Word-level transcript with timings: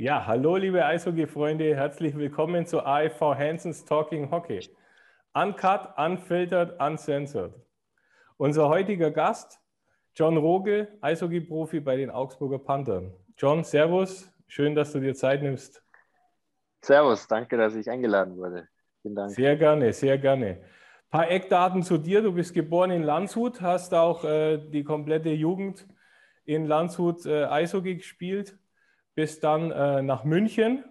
Ja, 0.00 0.24
hallo 0.28 0.54
liebe 0.54 0.86
Eishockey-Freunde, 0.86 1.74
herzlich 1.74 2.16
willkommen 2.16 2.64
zu 2.66 2.86
AFV 2.86 3.34
Hansons 3.34 3.84
Talking 3.84 4.30
Hockey. 4.30 4.60
Uncut, 5.34 5.88
unfiltered, 5.96 6.80
uncensored. 6.80 7.52
Unser 8.36 8.68
heutiger 8.68 9.10
Gast, 9.10 9.58
John 10.14 10.36
Rogel, 10.36 10.86
Eishockey-Profi 11.00 11.80
bei 11.80 11.96
den 11.96 12.10
Augsburger 12.10 12.60
Panthern. 12.60 13.12
John, 13.36 13.64
Servus, 13.64 14.32
schön, 14.46 14.76
dass 14.76 14.92
du 14.92 15.00
dir 15.00 15.16
Zeit 15.16 15.42
nimmst. 15.42 15.82
Servus, 16.80 17.26
danke, 17.26 17.56
dass 17.56 17.74
ich 17.74 17.90
eingeladen 17.90 18.36
wurde. 18.36 18.68
Vielen 19.02 19.16
Dank. 19.16 19.32
Sehr 19.32 19.56
gerne, 19.56 19.92
sehr 19.92 20.16
gerne. 20.16 20.46
Ein 20.46 20.60
paar 21.10 21.28
Eckdaten 21.28 21.82
zu 21.82 21.98
dir. 21.98 22.22
Du 22.22 22.30
bist 22.30 22.54
geboren 22.54 22.92
in 22.92 23.02
Landshut, 23.02 23.60
hast 23.60 23.92
auch 23.92 24.22
äh, 24.22 24.58
die 24.58 24.84
komplette 24.84 25.30
Jugend 25.30 25.88
in 26.44 26.66
Landshut 26.66 27.26
äh, 27.26 27.46
Eishockey 27.46 27.96
gespielt 27.96 28.56
bis 29.18 29.40
dann 29.40 29.72
äh, 29.72 30.00
nach 30.00 30.22
München, 30.22 30.84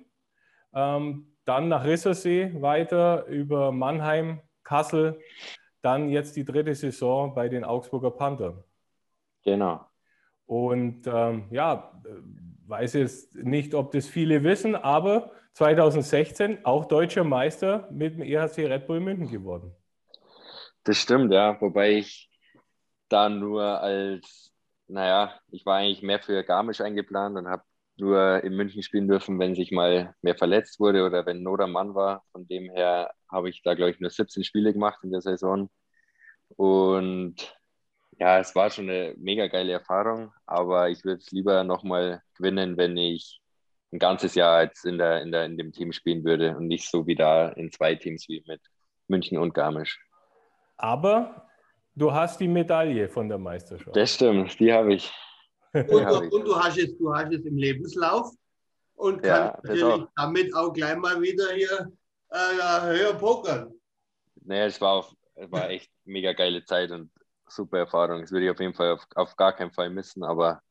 ähm, 0.73 1.33
dann 1.45 1.69
nach 1.69 1.85
Rissersee 1.85 2.61
weiter 2.61 3.25
über 3.27 3.71
Mannheim, 3.71 4.41
Kassel, 4.65 5.17
dann 5.81 6.09
jetzt 6.09 6.35
die 6.35 6.43
dritte 6.43 6.75
Saison 6.75 7.33
bei 7.33 7.47
den 7.47 7.63
Augsburger 7.63 8.11
Panthern. 8.11 8.61
Genau. 9.45 9.79
Und 10.45 11.07
ähm, 11.07 11.45
ja, 11.51 11.97
weiß 12.65 12.95
jetzt 12.95 13.33
nicht, 13.33 13.73
ob 13.73 13.93
das 13.93 14.07
viele 14.07 14.43
wissen, 14.43 14.75
aber 14.75 15.31
2016 15.53 16.65
auch 16.65 16.83
deutscher 16.83 17.23
Meister 17.23 17.87
mit 17.93 18.15
dem 18.15 18.23
EHC 18.23 18.65
Red 18.65 18.87
Bull 18.87 18.99
München 18.99 19.31
geworden. 19.31 19.73
Das 20.83 20.97
stimmt, 20.97 21.31
ja. 21.31 21.55
Wobei 21.61 21.93
ich 21.93 22.29
da 23.07 23.29
nur 23.29 23.63
als, 23.63 24.51
naja, 24.87 25.39
ich 25.47 25.65
war 25.65 25.77
eigentlich 25.77 26.01
mehr 26.01 26.19
für 26.19 26.43
Garmisch 26.43 26.81
eingeplant 26.81 27.37
und 27.37 27.47
habe 27.47 27.63
nur 27.99 28.43
in 28.43 28.55
München 28.55 28.83
spielen 28.83 29.07
dürfen, 29.07 29.39
wenn 29.39 29.55
sich 29.55 29.71
mal 29.71 30.15
mehr 30.21 30.35
verletzt 30.35 30.79
wurde 30.79 31.05
oder 31.05 31.25
wenn 31.25 31.43
Not 31.43 31.61
am 31.61 31.71
Mann 31.71 31.95
war. 31.95 32.23
Von 32.31 32.47
dem 32.47 32.69
her 32.71 33.11
habe 33.31 33.49
ich 33.49 33.61
da, 33.63 33.73
glaube 33.73 33.91
ich, 33.91 33.99
nur 33.99 34.09
17 34.09 34.43
Spiele 34.43 34.73
gemacht 34.73 34.99
in 35.03 35.11
der 35.11 35.21
Saison. 35.21 35.69
Und 36.49 37.57
ja, 38.19 38.39
es 38.39 38.55
war 38.55 38.69
schon 38.69 38.89
eine 38.89 39.13
mega 39.17 39.47
geile 39.47 39.73
Erfahrung, 39.73 40.33
aber 40.45 40.89
ich 40.89 41.03
würde 41.03 41.19
es 41.19 41.31
lieber 41.31 41.63
nochmal 41.63 42.21
gewinnen, 42.35 42.77
wenn 42.77 42.97
ich 42.97 43.41
ein 43.91 43.99
ganzes 43.99 44.35
Jahr 44.35 44.63
jetzt 44.63 44.85
in, 44.85 44.97
der, 44.97 45.21
in, 45.21 45.31
der, 45.31 45.45
in 45.45 45.57
dem 45.57 45.71
Team 45.71 45.91
spielen 45.91 46.23
würde 46.23 46.57
und 46.57 46.67
nicht 46.67 46.89
so 46.89 47.07
wie 47.07 47.15
da 47.15 47.49
in 47.49 47.71
zwei 47.71 47.95
Teams 47.95 48.27
wie 48.27 48.43
mit 48.47 48.61
München 49.07 49.37
und 49.37 49.53
Garmisch. 49.53 49.99
Aber 50.77 51.47
du 51.95 52.11
hast 52.11 52.39
die 52.39 52.47
Medaille 52.47 53.07
von 53.07 53.29
der 53.29 53.37
Meisterschaft. 53.37 53.95
Das 53.95 54.13
stimmt, 54.13 54.59
die 54.59 54.73
habe 54.73 54.93
ich. 54.93 55.11
Und, 55.73 55.89
und, 55.89 56.33
und, 56.33 56.45
du, 56.45 56.55
hast 56.55 56.77
es, 56.77 56.97
du 56.97 57.13
hast 57.13 57.33
es 57.33 57.45
im 57.45 57.57
Lebenslauf 57.57 58.31
und 58.95 59.21
kannst 59.21 59.55
ja, 59.55 59.59
natürlich 59.63 59.83
auch. 59.83 60.07
damit 60.15 60.55
auch 60.55 60.73
gleich 60.73 60.95
mal 60.97 61.21
wieder 61.21 61.51
hier 61.53 61.91
äh, 62.29 62.97
höher 62.97 63.13
pokern. 63.13 63.73
Naja, 64.43 64.65
es 64.65 64.79
war, 64.81 64.93
auf, 64.93 65.13
es 65.35 65.51
war 65.51 65.69
echt 65.69 65.91
mega 66.05 66.33
geile 66.33 66.63
Zeit 66.63 66.91
und 66.91 67.11
super 67.47 67.79
Erfahrung. 67.79 68.21
Das 68.21 68.31
würde 68.31 68.45
ich 68.45 68.51
auf 68.51 68.59
jeden 68.59 68.73
Fall 68.73 68.91
auf, 68.91 69.05
auf 69.15 69.35
gar 69.35 69.53
keinen 69.53 69.71
Fall 69.71 69.89
missen, 69.89 70.23
aber 70.23 70.61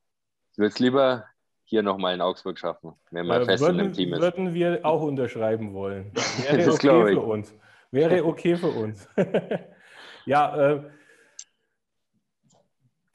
ich 0.53 0.59
würde 0.59 0.69
es 0.69 0.79
lieber 0.79 1.25
hier 1.65 1.83
nochmal 1.83 2.15
in 2.15 2.21
Augsburg 2.21 2.59
schaffen, 2.59 2.95
wenn 3.11 3.27
man 3.27 3.43
äh, 3.43 3.45
fest 3.45 3.63
würden, 3.63 3.81
in 3.81 3.87
dem 3.87 3.93
Team 3.93 4.15
ist. 4.15 4.21
Würden 4.21 4.55
wir 4.55 4.85
auch 4.85 5.03
unterschreiben 5.03 5.75
wollen. 5.75 6.13
Wäre 6.43 6.59
das 6.59 6.69
okay 6.69 7.15
für 7.15 7.21
uns. 7.21 7.55
Wäre 7.91 8.25
okay 8.25 8.57
für 8.57 8.69
uns. 8.69 9.09
ja, 10.27 10.73
äh, 10.73 10.83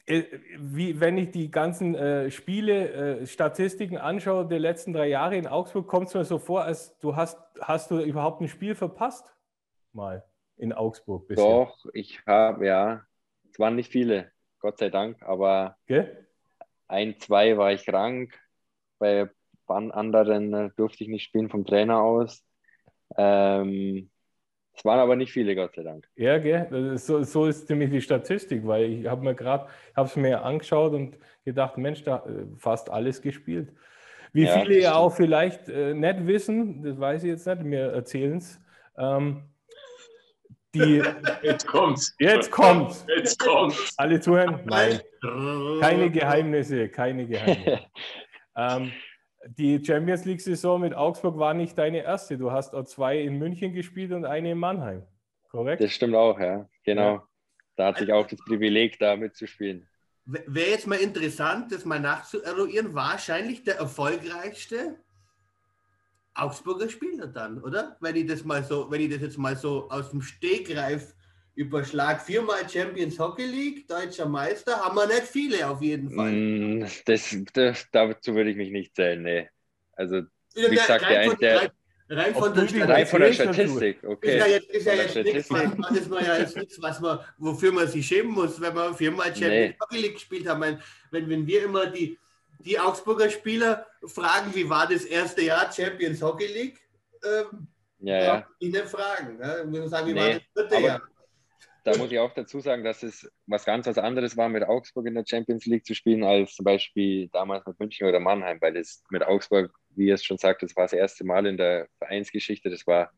wie, 0.07 0.99
wenn 0.99 1.17
ich 1.17 1.31
die 1.31 1.51
ganzen 1.51 1.95
äh, 1.95 2.31
Spiele, 2.31 3.21
äh, 3.21 3.27
Statistiken 3.27 3.97
anschaue 3.97 4.47
der 4.47 4.59
letzten 4.59 4.93
drei 4.93 5.07
Jahre 5.07 5.37
in 5.37 5.47
Augsburg, 5.47 5.87
kommt 5.87 6.07
es 6.07 6.13
mir 6.13 6.25
so 6.25 6.39
vor, 6.39 6.63
als 6.63 6.97
du 6.99 7.15
hast, 7.15 7.39
hast 7.59 7.91
du 7.91 7.99
überhaupt 7.99 8.41
ein 8.41 8.47
Spiel 8.47 8.75
verpasst? 8.75 9.25
Mal 9.93 10.23
in 10.57 10.73
Augsburg 10.73 11.27
bisher. 11.27 11.43
Doch, 11.43 11.85
ich 11.93 12.25
habe, 12.25 12.65
ja, 12.65 13.05
es 13.51 13.59
waren 13.59 13.75
nicht 13.75 13.91
viele, 13.91 14.31
Gott 14.59 14.77
sei 14.77 14.89
Dank, 14.89 15.21
aber 15.23 15.77
okay. 15.83 16.07
ein, 16.87 17.19
zwei 17.19 17.57
war 17.57 17.71
ich 17.71 17.85
krank, 17.85 18.39
bei 18.99 19.29
anderen 19.67 20.53
äh, 20.53 20.69
durfte 20.75 21.03
ich 21.03 21.09
nicht 21.09 21.23
spielen 21.23 21.49
vom 21.49 21.65
Trainer 21.65 22.01
aus. 22.01 22.43
Ähm, 23.17 24.11
es 24.75 24.85
waren 24.85 24.99
aber 24.99 25.15
nicht 25.15 25.31
viele, 25.31 25.55
Gott 25.55 25.75
sei 25.75 25.83
Dank. 25.83 26.07
Ja, 26.15 26.37
gell? 26.37 26.97
So, 26.97 27.23
so 27.23 27.45
ist 27.45 27.69
nämlich 27.69 27.89
die 27.89 28.01
Statistik, 28.01 28.65
weil 28.65 28.85
ich 28.85 29.07
habe 29.07 29.23
mir 29.23 29.35
gerade, 29.35 29.67
habe 29.95 30.07
es 30.07 30.15
mir 30.15 30.43
angeschaut 30.43 30.93
und 30.93 31.17
gedacht, 31.43 31.77
Mensch, 31.77 32.03
da 32.03 32.17
äh, 32.25 32.45
fast 32.57 32.89
alles 32.89 33.21
gespielt. 33.21 33.73
Wie 34.33 34.45
ja, 34.45 34.59
viele 34.59 34.79
ja 34.79 34.95
auch 34.95 35.13
vielleicht 35.13 35.67
äh, 35.67 35.93
nicht 35.93 36.25
wissen, 36.25 36.83
das 36.83 36.99
weiß 36.99 37.23
ich 37.23 37.29
jetzt 37.29 37.45
nicht, 37.45 37.63
mir 37.63 37.91
erzählen 37.91 38.37
es. 38.37 38.61
Ähm, 38.97 39.43
die, 40.73 41.03
jetzt 41.43 41.67
kommt's. 41.67 42.15
Jetzt 42.17 42.49
kommt's. 42.49 43.05
Jetzt 43.15 43.39
kommt's. 43.39 43.93
Alle 43.97 44.21
zuhören? 44.21 44.61
Nein. 44.65 45.01
Keine 45.81 46.09
Geheimnisse, 46.09 46.87
keine 46.87 47.27
Geheimnisse. 47.27 47.81
ähm, 48.55 48.91
die 49.47 49.83
Champions 49.83 50.25
League-Saison 50.25 50.81
mit 50.81 50.93
Augsburg 50.93 51.37
war 51.37 51.53
nicht 51.53 51.77
deine 51.77 52.03
erste. 52.03 52.37
Du 52.37 52.51
hast 52.51 52.73
auch 52.73 52.83
zwei 52.85 53.19
in 53.19 53.37
München 53.37 53.73
gespielt 53.73 54.11
und 54.11 54.25
eine 54.25 54.51
in 54.51 54.57
Mannheim. 54.57 55.03
Korrekt? 55.49 55.81
Das 55.81 55.91
stimmt 55.91 56.15
auch, 56.15 56.39
ja. 56.39 56.69
Genau. 56.83 57.15
Ja. 57.15 57.27
Da 57.75 57.87
hatte 57.87 58.03
ich 58.03 58.13
auch 58.13 58.27
das 58.27 58.39
Privileg, 58.39 58.99
da 58.99 59.15
mitzuspielen. 59.15 59.87
Wäre 60.25 60.69
jetzt 60.69 60.87
mal 60.87 60.99
interessant, 60.99 61.71
das 61.71 61.83
mal 61.83 61.99
nachzueruieren. 61.99 62.93
Wahrscheinlich 62.93 63.63
der 63.63 63.77
erfolgreichste 63.77 64.97
Augsburger 66.33 66.89
Spieler 66.89 67.27
dann, 67.27 67.61
oder? 67.61 67.97
Wenn 67.99 68.15
ich 68.15 68.27
das 68.27 68.45
mal 68.45 68.63
so, 68.63 68.89
wenn 68.91 69.01
ich 69.01 69.09
das 69.09 69.21
jetzt 69.21 69.37
mal 69.37 69.55
so 69.55 69.89
aus 69.89 70.11
dem 70.11 70.21
Stegreif 70.21 71.15
Überschlag 71.55 72.21
viermal 72.21 72.67
Champions 72.69 73.19
Hockey 73.19 73.45
League, 73.45 73.87
deutscher 73.87 74.27
Meister, 74.27 74.79
haben 74.79 74.95
wir 74.95 75.07
nicht 75.07 75.23
viele 75.23 75.67
auf 75.67 75.81
jeden 75.81 76.09
Fall. 76.09 76.31
Mm, 76.31 76.85
das, 77.05 77.35
das, 77.53 77.85
dazu 77.91 78.35
würde 78.35 78.51
ich 78.51 78.57
mich 78.57 78.71
nicht 78.71 78.95
zählen, 78.95 79.21
nee. 79.21 79.49
Also, 79.93 80.21
wie 80.55 80.69
gesagt, 80.69 81.05
der, 81.09 81.23
von, 81.25 81.37
der, 81.39 81.61
rein, 81.61 81.69
rein, 82.09 82.33
von 82.33 82.53
der 82.53 82.67
Statistik, 82.67 82.89
rein 82.89 83.05
von 83.05 83.21
der 83.21 83.33
Statistik, 83.33 84.03
okay. 84.03 84.37
Ist 84.37 84.39
ja 84.39 84.47
jetzt, 84.47 84.69
ist 84.69 84.85
ja 84.85 84.93
jetzt 84.93 85.15
nichts, 85.15 85.51
was 85.51 85.77
man, 85.77 85.95
ist 85.95 86.09
man 86.09 86.25
ja 86.25 86.37
jetzt 86.37 86.57
nichts, 86.57 86.81
was 86.81 86.99
man, 87.01 87.19
wofür 87.37 87.71
man 87.71 87.87
sich 87.87 88.07
schämen 88.07 88.31
muss, 88.31 88.59
wenn 88.61 88.73
man 88.73 88.95
viermal 88.95 89.27
Champions 89.27 89.51
nee. 89.51 89.75
Hockey 89.81 89.97
League 89.97 90.13
gespielt 90.13 90.47
hat. 90.47 90.59
Wenn, 90.59 90.79
wenn 91.11 91.45
wir 91.45 91.65
immer 91.65 91.87
die, 91.87 92.17
die 92.59 92.79
Augsburger 92.79 93.29
Spieler 93.29 93.85
fragen, 94.05 94.55
wie 94.55 94.69
war 94.69 94.87
das 94.87 95.03
erste 95.03 95.41
Jahr 95.41 95.71
Champions 95.71 96.21
Hockey 96.21 96.47
League, 96.47 96.79
ähm, 97.23 97.67
ja, 98.01 98.23
ja. 98.23 98.47
Nicht 98.59 98.77
fragen. 98.87 99.37
Ne? 99.37 99.63
Muss 99.67 99.91
sagen, 99.91 100.07
wie 100.07 100.13
nee, 100.13 100.19
war 100.19 100.33
das 100.33 100.69
dritte 100.69 100.83
Jahr? 100.83 101.01
Da 101.83 101.97
muss 101.97 102.11
ich 102.11 102.19
auch 102.19 102.33
dazu 102.33 102.59
sagen, 102.59 102.83
dass 102.83 103.01
es 103.01 103.31
was 103.47 103.65
ganz 103.65 103.87
was 103.87 103.97
anderes 103.97 104.37
war, 104.37 104.49
mit 104.49 104.63
Augsburg 104.63 105.07
in 105.07 105.15
der 105.15 105.25
Champions 105.25 105.65
League 105.65 105.85
zu 105.85 105.95
spielen, 105.95 106.23
als 106.23 106.55
zum 106.55 106.63
Beispiel 106.63 107.27
damals 107.29 107.65
mit 107.65 107.79
München 107.79 108.07
oder 108.07 108.19
Mannheim, 108.19 108.61
weil 108.61 108.73
das 108.73 109.03
mit 109.09 109.23
Augsburg, 109.23 109.73
wie 109.95 110.07
ihr 110.07 110.15
es 110.15 110.23
schon 110.23 110.37
sagt, 110.37 110.61
das 110.61 110.75
war 110.75 110.83
das 110.83 110.93
erste 110.93 111.25
Mal 111.25 111.45
in 111.47 111.57
der 111.57 111.87
Vereinsgeschichte, 111.97 112.69
das 112.69 112.85
war 112.85 113.11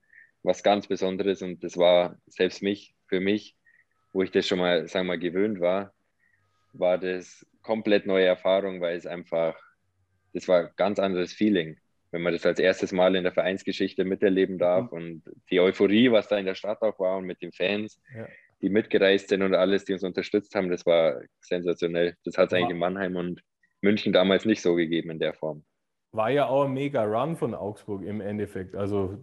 was 0.44 0.64
ganz 0.64 0.88
Besonderes 0.88 1.42
und 1.42 1.64
das 1.64 1.78
war 1.78 2.18
selbst 2.28 2.62
mich, 2.62 2.96
für 3.08 3.20
mich, 3.20 3.56
wo 4.14 4.24
ich 4.24 4.32
das 4.32 4.48
schon 4.48 4.60
mal, 4.60 4.88
sagen 4.88 5.08
wir 5.08 5.14
mal, 5.14 5.20
gewöhnt 5.20 5.60
war, 5.60 5.94
war 6.72 6.98
das 6.98 7.46
komplett 7.62 8.06
neue 8.06 8.26
Erfahrung, 8.26 8.80
weil 8.80 8.96
es 8.96 9.06
einfach, 9.06 9.60
das 10.34 10.48
war 10.48 10.60
ein 10.60 10.70
ganz 10.78 11.00
anderes 11.00 11.34
Feeling, 11.34 11.78
wenn 12.12 12.22
man 12.22 12.34
das 12.34 12.46
als 12.46 12.60
erstes 12.60 12.94
Mal 12.94 13.16
in 13.16 13.24
der 13.24 13.34
Vereinsgeschichte 13.34 14.06
miterleben 14.06 14.58
darf 14.58 14.92
mhm. 14.92 14.98
und 14.98 15.24
die 15.50 15.60
Euphorie, 15.60 16.12
was 16.12 16.30
da 16.30 16.38
in 16.38 16.46
der 16.46 16.56
Stadt 16.56 16.82
auch 16.82 16.98
war 17.00 17.18
und 17.18 17.26
mit 17.26 17.42
den 17.42 17.52
Fans. 17.52 18.00
Ja 18.16 18.28
die 18.64 18.70
mitgereist 18.70 19.28
sind 19.28 19.44
und 19.44 19.54
alles, 19.54 19.84
die 19.84 19.92
uns 19.92 20.04
unterstützt 20.04 20.56
haben, 20.56 20.70
das 20.70 20.86
war 20.86 21.22
sensationell. 21.42 22.16
Das 22.24 22.38
hat 22.38 22.48
es 22.48 22.54
eigentlich 22.54 22.72
in 22.72 22.80
Mannheim 22.80 23.18
und 23.18 23.44
München 23.82 24.14
damals 24.14 24.46
nicht 24.46 24.62
so 24.62 24.74
gegeben 24.76 25.10
in 25.10 25.20
der 25.20 25.34
Form. 25.34 25.66
War 26.14 26.30
ja 26.30 26.48
auch 26.48 26.64
ein 26.64 26.74
mega 26.74 27.04
Run 27.04 27.36
von 27.36 27.54
Augsburg 27.54 28.04
im 28.04 28.22
Endeffekt. 28.22 28.74
Also 28.74 29.22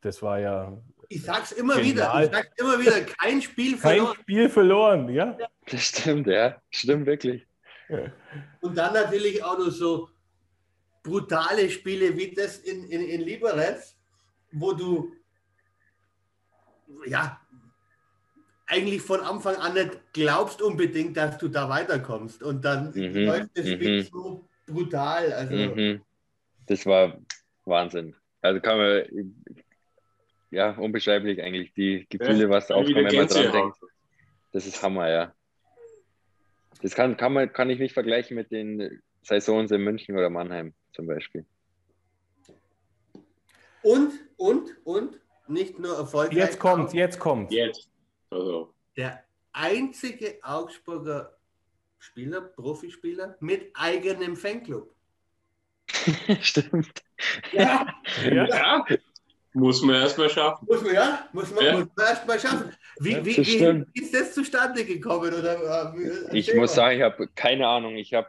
das 0.00 0.20
war 0.20 0.40
ja. 0.40 0.76
Ich 1.08 1.22
sag's 1.22 1.52
immer 1.52 1.76
genial. 1.76 1.94
wieder, 1.94 2.24
ich 2.24 2.30
sag's 2.32 2.60
immer 2.60 2.80
wieder, 2.80 3.00
kein 3.02 3.40
Spiel 3.40 3.76
verloren. 3.76 4.14
Kein 4.14 4.22
Spiel 4.22 4.48
verloren, 4.48 5.08
ja. 5.10 5.38
Das 5.70 5.82
stimmt, 5.82 6.26
ja. 6.26 6.60
Stimmt 6.70 7.06
wirklich. 7.06 7.46
Und 8.60 8.76
dann 8.76 8.94
natürlich 8.94 9.44
auch 9.44 9.58
noch 9.58 9.70
so 9.70 10.08
brutale 11.04 11.70
Spiele 11.70 12.16
wie 12.16 12.34
das 12.34 12.58
in, 12.58 12.84
in, 12.88 13.02
in 13.02 13.20
Liberec, 13.20 13.78
wo 14.50 14.72
du 14.72 15.12
ja, 17.06 17.40
eigentlich 18.66 19.02
von 19.02 19.20
Anfang 19.20 19.56
an 19.56 19.74
nicht 19.74 20.00
glaubst 20.12 20.62
unbedingt, 20.62 21.16
dass 21.16 21.38
du 21.38 21.48
da 21.48 21.68
weiterkommst. 21.68 22.42
Und 22.42 22.64
dann 22.64 22.92
mhm. 22.94 23.26
läuft 23.26 23.50
das 23.56 23.68
Spiel 23.68 23.98
mhm. 23.98 24.02
so 24.04 24.48
brutal. 24.66 25.32
Also. 25.32 25.54
Mhm. 25.54 26.00
Das 26.66 26.86
war 26.86 27.18
Wahnsinn. 27.64 28.14
Also 28.40 28.60
kann 28.60 28.78
man, 28.78 29.34
ja, 30.50 30.70
unbeschreiblich 30.70 31.42
eigentlich, 31.42 31.72
die 31.74 32.06
Gefühle, 32.08 32.48
was 32.48 32.68
da 32.68 32.74
aufkommt, 32.74 32.96
wenn 32.96 33.16
man 33.16 33.26
dran 33.26 33.52
denkt. 33.52 33.78
Das 34.52 34.66
ist 34.66 34.82
Hammer, 34.82 35.10
ja. 35.10 35.34
Das 36.82 36.94
kann, 36.94 37.16
kann, 37.16 37.32
man, 37.32 37.52
kann 37.52 37.70
ich 37.70 37.78
nicht 37.78 37.94
vergleichen 37.94 38.36
mit 38.36 38.50
den 38.50 39.00
Saisons 39.22 39.70
in 39.70 39.82
München 39.82 40.16
oder 40.16 40.30
Mannheim 40.30 40.74
zum 40.92 41.06
Beispiel. 41.06 41.44
Und, 43.82 44.12
und, 44.36 44.76
und, 44.84 45.20
nicht 45.46 45.78
nur 45.78 45.96
erfolgreich. 45.96 46.38
Jetzt 46.38 46.58
kommt, 46.58 46.92
jetzt 46.94 47.18
kommt. 47.18 47.52
Jetzt. 47.52 47.88
Also, 48.34 48.74
Der 48.96 49.22
einzige 49.52 50.38
Augsburger 50.42 51.36
Spieler, 52.00 52.40
Profispieler 52.40 53.36
mit 53.40 53.70
eigenem 53.74 54.36
Fanclub. 54.36 54.92
Stimmt. 56.40 57.02
Ja, 57.52 57.86
Ja. 58.24 58.46
ja, 58.46 58.86
muss 59.52 59.80
man 59.82 59.94
erstmal 60.02 60.28
schaffen. 60.28 60.66
muss 60.68 60.82
man, 60.82 60.94
ja, 60.94 61.28
muss 61.32 61.54
man, 61.54 61.64
Ja. 61.64 61.72
man 61.78 61.90
erst 61.98 62.26
mal 62.26 62.38
schaffen. 62.40 62.72
Wie, 62.98 63.24
wie, 63.24 63.34
das 63.36 63.36
wie 63.38 63.44
stimmt. 63.44 63.88
ist 63.94 64.12
das 64.12 64.34
zustande 64.34 64.84
gekommen? 64.84 65.32
Oder, 65.32 65.94
äh, 65.94 65.98
wie- 66.32 66.38
Ich 66.38 66.48
muss 66.48 66.70
mal. 66.70 66.74
sagen, 66.74 66.96
ich 66.98 67.02
habe 67.04 67.28
keine 67.36 67.68
Ahnung. 67.68 67.94
Ich, 67.96 68.12
hab, 68.14 68.28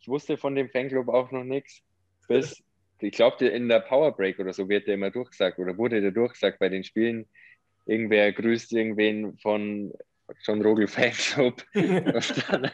ich 0.00 0.08
wusste 0.08 0.36
von 0.36 0.54
dem 0.56 0.68
Fanclub 0.68 1.08
auch 1.08 1.30
noch 1.30 1.44
nichts. 1.44 1.80
Bis, 2.26 2.62
ich 2.98 3.12
glaube, 3.12 3.46
in 3.46 3.68
der 3.68 3.80
Powerbreak 3.80 4.38
oder 4.40 4.52
so 4.52 4.68
wird 4.68 4.86
der 4.88 4.94
immer 4.94 5.10
durchgesagt 5.10 5.58
oder 5.60 5.78
wurde 5.78 6.00
der 6.00 6.10
durchgesagt 6.10 6.58
bei 6.58 6.68
den 6.68 6.82
Spielen. 6.84 7.28
Irgendwer 7.86 8.32
grüßt 8.32 8.72
irgendwen 8.72 9.36
von 9.38 9.92
John 10.42 10.62
Rogel 10.62 10.86
Fanclub. 10.86 11.62
Und 11.74 12.50
dann, 12.50 12.70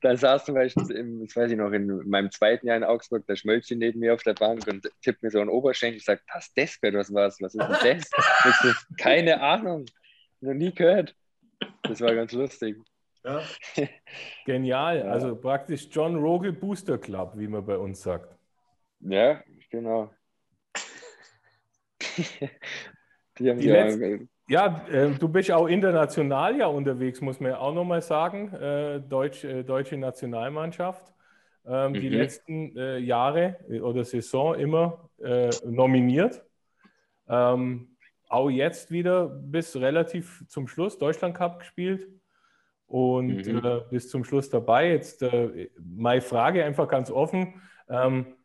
dann 0.00 0.16
saß 0.16 0.46
zum 0.46 0.54
Beispiel, 0.56 0.90
im, 0.90 1.24
das 1.24 1.36
weiß 1.36 1.50
ich 1.50 1.56
noch, 1.56 1.70
in 1.72 2.08
meinem 2.08 2.30
zweiten 2.30 2.66
Jahr 2.66 2.76
in 2.76 2.84
Augsburg, 2.84 3.26
der 3.26 3.36
Schmölzchen 3.36 3.78
neben 3.78 4.00
mir 4.00 4.14
auf 4.14 4.22
der 4.22 4.34
Bank 4.34 4.66
und 4.66 4.90
tippt 5.02 5.22
mir 5.22 5.30
so 5.30 5.40
einen 5.40 5.50
Oberschenkel. 5.50 5.98
Ich 5.98 6.04
sage, 6.04 6.20
das 6.32 6.52
Desperate, 6.54 6.96
was 6.96 7.12
war's? 7.14 7.40
Was 7.40 7.54
ist 7.54 7.84
denn 7.84 7.98
das? 7.98 8.10
Ich 8.44 8.54
so, 8.62 8.72
keine 8.98 9.40
Ahnung, 9.40 9.86
noch 10.40 10.54
nie 10.54 10.74
gehört. 10.74 11.14
Das 11.82 12.00
war 12.00 12.14
ganz 12.14 12.32
lustig. 12.32 12.76
Ja. 13.24 13.42
Genial. 14.46 14.98
Ja. 14.98 15.04
Also 15.04 15.36
praktisch 15.36 15.88
John 15.90 16.16
Rogel 16.16 16.52
Booster 16.52 16.98
Club, 16.98 17.32
wie 17.36 17.48
man 17.48 17.64
bei 17.64 17.76
uns 17.76 18.02
sagt. 18.02 18.34
Ja, 19.00 19.42
genau. 19.70 20.12
Die 23.38 23.50
haben 23.50 23.58
Die 23.58 23.68
sie 23.68 23.76
auch, 23.76 24.28
Ja, 24.48 24.86
äh, 24.88 25.10
du 25.14 25.28
bist 25.28 25.50
auch 25.50 25.66
international 25.66 26.56
ja 26.56 26.66
unterwegs, 26.66 27.20
muss 27.20 27.38
man 27.40 27.50
ja 27.52 27.58
auch 27.58 27.74
nochmal 27.74 28.00
sagen. 28.00 28.52
Äh, 28.54 29.00
Deutsch, 29.00 29.44
äh, 29.44 29.62
deutsche 29.62 29.96
Nationalmannschaft. 29.98 31.12
Ähm, 31.66 31.98
Die 31.98 32.08
Mhm. 32.08 32.10
letzten 32.10 32.74
äh, 32.76 32.98
Jahre 32.98 33.56
oder 33.82 34.04
Saison 34.04 34.54
immer 34.54 35.10
nominiert. 35.64 36.44
Ähm, 37.28 37.96
auch 38.28 38.50
jetzt 38.50 38.90
wieder 38.90 39.28
bis 39.28 39.76
relativ 39.76 40.44
zum 40.48 40.68
Schluss 40.68 40.98
Deutschland 40.98 41.36
Cup 41.36 41.60
gespielt 41.60 42.08
und 42.86 43.42
Mhm. 43.42 43.88
bis 43.90 44.08
zum 44.10 44.24
Schluss 44.24 44.50
dabei. 44.50 44.90
Jetzt 44.92 45.24
meine 45.78 46.22
Frage 46.22 46.64
einfach 46.64 46.88
ganz 46.88 47.10
offen. 47.10 47.62
Ähm, 47.88 48.37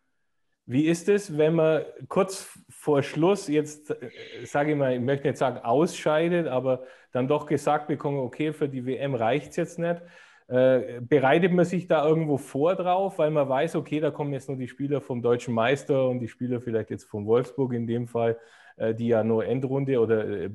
wie 0.65 0.85
ist 0.87 1.09
es, 1.09 1.37
wenn 1.37 1.55
man 1.55 1.83
kurz 2.07 2.57
vor 2.69 3.03
Schluss 3.03 3.47
jetzt, 3.47 3.91
äh, 3.91 4.09
sage 4.45 4.71
ich 4.71 4.77
mal, 4.77 4.93
ich 4.93 5.01
möchte 5.01 5.27
nicht 5.27 5.37
sagen 5.37 5.57
ausscheidet, 5.57 6.47
aber 6.47 6.83
dann 7.11 7.27
doch 7.27 7.45
gesagt 7.45 7.87
bekommt, 7.87 8.17
okay, 8.17 8.53
für 8.53 8.69
die 8.69 8.85
WM 8.85 9.15
reicht 9.15 9.51
es 9.51 9.55
jetzt 9.57 9.79
nicht. 9.79 10.01
Äh, 10.47 10.99
bereitet 11.01 11.53
man 11.53 11.63
sich 11.63 11.87
da 11.87 12.05
irgendwo 12.05 12.37
vor 12.37 12.75
drauf, 12.75 13.17
weil 13.17 13.31
man 13.31 13.47
weiß, 13.47 13.75
okay, 13.75 13.99
da 14.01 14.11
kommen 14.11 14.33
jetzt 14.33 14.49
nur 14.49 14.57
die 14.57 14.67
Spieler 14.67 14.99
vom 14.99 15.21
deutschen 15.21 15.53
Meister 15.53 16.09
und 16.09 16.19
die 16.19 16.27
Spieler 16.27 16.59
vielleicht 16.59 16.89
jetzt 16.89 17.05
von 17.05 17.25
Wolfsburg 17.25 17.73
in 17.73 17.87
dem 17.87 18.07
Fall, 18.07 18.37
äh, 18.75 18.93
die 18.93 19.07
ja 19.07 19.23
nur 19.23 19.45
Endrunde 19.45 19.99
oder 19.99 20.27
äh, 20.27 20.45
äh, 20.45 20.51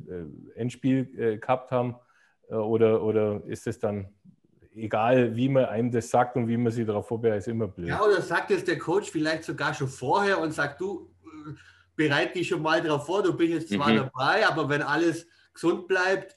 Endspiel 0.57 1.09
äh, 1.19 1.39
gehabt 1.39 1.71
haben? 1.71 1.97
Oder, 2.51 3.03
oder 3.03 3.43
ist 3.47 3.67
es 3.67 3.79
dann 3.79 4.09
egal, 4.79 5.35
wie 5.37 5.49
man 5.49 5.65
einem 5.67 5.91
das 5.91 6.09
sagt 6.11 6.37
und 6.37 6.49
wie 6.49 6.57
man 6.57 6.73
sich 6.73 6.87
darauf 6.87 7.07
vorbereitet, 7.09 7.41
ist 7.47 7.49
immer 7.49 7.69
blöd? 7.69 7.89
ja, 7.89 8.03
oder 8.03 8.21
sagt 8.23 8.51
es 8.51 8.65
der 8.65 8.79
Coach 8.79 9.11
vielleicht 9.11 9.45
sogar 9.45 9.75
schon 9.75 9.89
vorher 9.89 10.41
und 10.41 10.53
sagt, 10.53 10.81
du, 10.81 11.11
äh, 11.25 11.53
bereit 11.97 12.35
dich 12.35 12.49
schon 12.49 12.63
mal 12.63 12.81
darauf 12.83 13.07
vor, 13.07 13.23
du 13.23 13.37
bist 13.37 13.53
jetzt 13.53 13.71
zwar 13.71 13.91
Mhm. 13.93 13.97
dabei, 13.97 14.47
aber 14.47 14.69
wenn 14.69 14.83
alles 14.83 15.27
gesund 15.53 15.89
bleibt, 15.89 16.37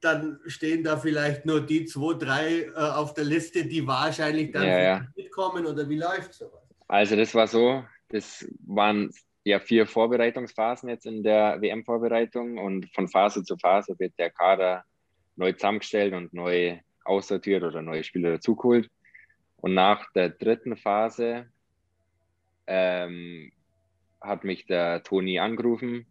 dann 0.00 0.38
stehen 0.46 0.84
da 0.84 0.96
vielleicht 0.98 1.46
nur 1.46 1.60
die 1.62 1.86
zwei, 1.86 2.14
drei 2.14 2.62
äh, 2.62 2.74
auf 2.74 3.14
der 3.14 3.24
Liste, 3.24 3.64
die 3.64 3.86
wahrscheinlich 3.86 4.52
dann 4.52 4.66
Ja, 4.66 4.78
ja. 4.78 5.06
mitkommen 5.16 5.66
oder 5.66 5.88
wie 5.88 5.98
läuft 5.98 6.34
sowas? 6.34 6.62
Also 6.88 7.16
das 7.16 7.34
war 7.34 7.46
so, 7.48 7.82
das 8.08 8.46
waren 8.66 9.10
ja 9.44 9.58
vier 9.58 9.86
Vorbereitungsphasen 9.86 10.88
jetzt 10.90 11.06
in 11.06 11.22
der 11.22 11.60
WM-Vorbereitung 11.60 12.58
und 12.58 12.86
von 12.94 13.08
Phase 13.08 13.42
zu 13.42 13.56
Phase 13.56 13.94
wird 13.98 14.12
der 14.18 14.30
Kader 14.30 14.84
neu 15.36 15.52
zusammengestellt 15.52 16.12
und 16.14 16.32
neu 16.34 16.78
aussortiert 17.04 17.62
oder 17.62 17.82
neue 17.82 18.04
Spieler 18.04 18.32
dazugeholt. 18.32 18.90
Und 19.56 19.74
nach 19.74 20.10
der 20.12 20.30
dritten 20.30 20.76
Phase 20.76 21.46
ähm, 22.66 23.52
hat 24.20 24.44
mich 24.44 24.66
der 24.66 25.02
Toni 25.02 25.38
angerufen 25.38 26.06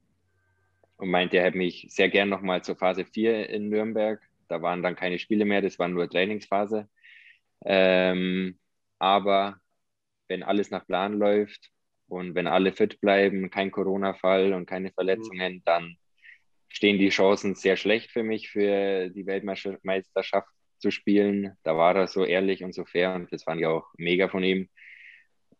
und 0.97 1.09
meinte, 1.09 1.37
er 1.37 1.45
hätte 1.45 1.57
mich 1.57 1.87
sehr 1.89 2.09
gern 2.09 2.29
nochmal 2.29 2.63
zur 2.63 2.75
Phase 2.75 3.05
4 3.05 3.49
in 3.49 3.69
Nürnberg. 3.69 4.21
Da 4.47 4.61
waren 4.61 4.83
dann 4.83 4.95
keine 4.95 5.19
Spiele 5.19 5.45
mehr, 5.45 5.61
das 5.61 5.79
war 5.79 5.87
nur 5.87 6.09
Trainingsphase. 6.09 6.87
Ähm, 7.65 8.59
aber 8.99 9.59
wenn 10.27 10.43
alles 10.43 10.71
nach 10.71 10.85
Plan 10.85 11.13
läuft 11.13 11.71
und 12.07 12.35
wenn 12.35 12.47
alle 12.47 12.71
fit 12.73 13.01
bleiben, 13.01 13.49
kein 13.49 13.71
Corona-Fall 13.71 14.53
und 14.53 14.65
keine 14.65 14.91
Verletzungen, 14.91 15.61
dann 15.65 15.97
stehen 16.69 16.97
die 16.97 17.09
Chancen 17.09 17.55
sehr 17.55 17.77
schlecht 17.77 18.11
für 18.11 18.23
mich, 18.23 18.49
für 18.49 19.09
die 19.09 19.25
Weltmeisterschaft 19.25 20.47
zu 20.83 20.91
spielen. 20.91 21.57
Da 21.63 21.77
war 21.77 21.95
er 21.95 22.07
so 22.07 22.25
ehrlich 22.25 22.63
und 22.63 22.75
so 22.75 22.83
fair 22.85 23.15
und 23.15 23.31
das 23.31 23.43
fand 23.43 23.61
ich 23.61 23.67
auch 23.67 23.87
mega 23.97 24.27
von 24.27 24.43
ihm. 24.43 24.69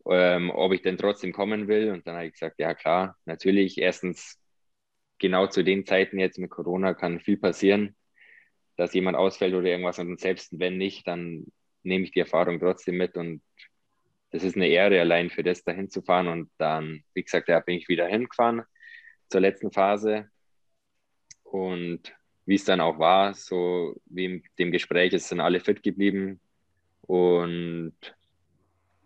Ähm, 0.06 0.52
ob 0.52 0.74
ich 0.74 0.81
denn 0.81 0.98
trotzdem 0.98 1.31
kommen 1.31 1.68
will. 1.70 1.92
Und 1.92 2.06
dann 2.06 2.16
habe 2.16 2.28
ich 2.28 2.34
gesagt, 2.34 2.60
ja 2.60 2.74
klar, 2.74 3.18
natürlich. 3.25 3.78
Erstens, 3.78 4.38
genau 5.18 5.48
zu 5.48 5.64
den 5.64 5.86
Zeiten 5.86 6.20
jetzt 6.20 6.38
mit 6.40 6.52
Corona 6.52 6.94
kann 6.94 7.22
viel 7.22 7.38
passieren, 7.38 7.96
dass 8.75 8.94
jemand 8.94 9.16
ausfällt 9.18 9.54
oder 9.54 9.68
irgendwas. 9.68 10.00
Und 10.00 10.20
selbst 10.20 10.60
wenn 10.60 10.78
nicht, 10.78 11.08
dann 11.08 11.46
nehme 11.84 12.04
ich 12.04 12.12
die 12.12 12.20
Erfahrung 12.20 12.60
trotzdem 12.60 12.98
mit. 12.98 13.16
Und 13.16 13.42
das 14.31 14.44
ist 14.44 14.58
eine 14.58 14.68
Ehre, 14.68 15.00
allein 15.00 15.30
für 15.30 15.44
das 15.44 15.64
dahin 15.64 15.90
zu 15.90 16.02
fahren. 16.02 16.28
Und 16.28 16.52
dann, 16.58 17.04
wie 17.14 17.24
gesagt, 17.24 17.48
da 17.48 17.62
bin 17.62 17.78
ich 17.78 17.88
wieder 17.88 18.08
hingefahren 18.08 18.64
zur 19.30 19.40
letzten 19.40 19.72
Phase. 19.72 20.30
Und 21.44 22.14
wie 22.45 22.56
es 22.56 22.66
dann 22.66 22.81
auch 22.81 23.00
war, 23.00 23.34
so 23.34 23.95
wie 24.06 24.25
in 24.25 24.44
dem 24.60 24.72
Gespräch, 24.72 25.13
es 25.13 25.30
sind 25.30 25.40
alle 25.40 25.60
fit 25.60 25.84
geblieben. 25.84 26.40
Und 27.01 27.95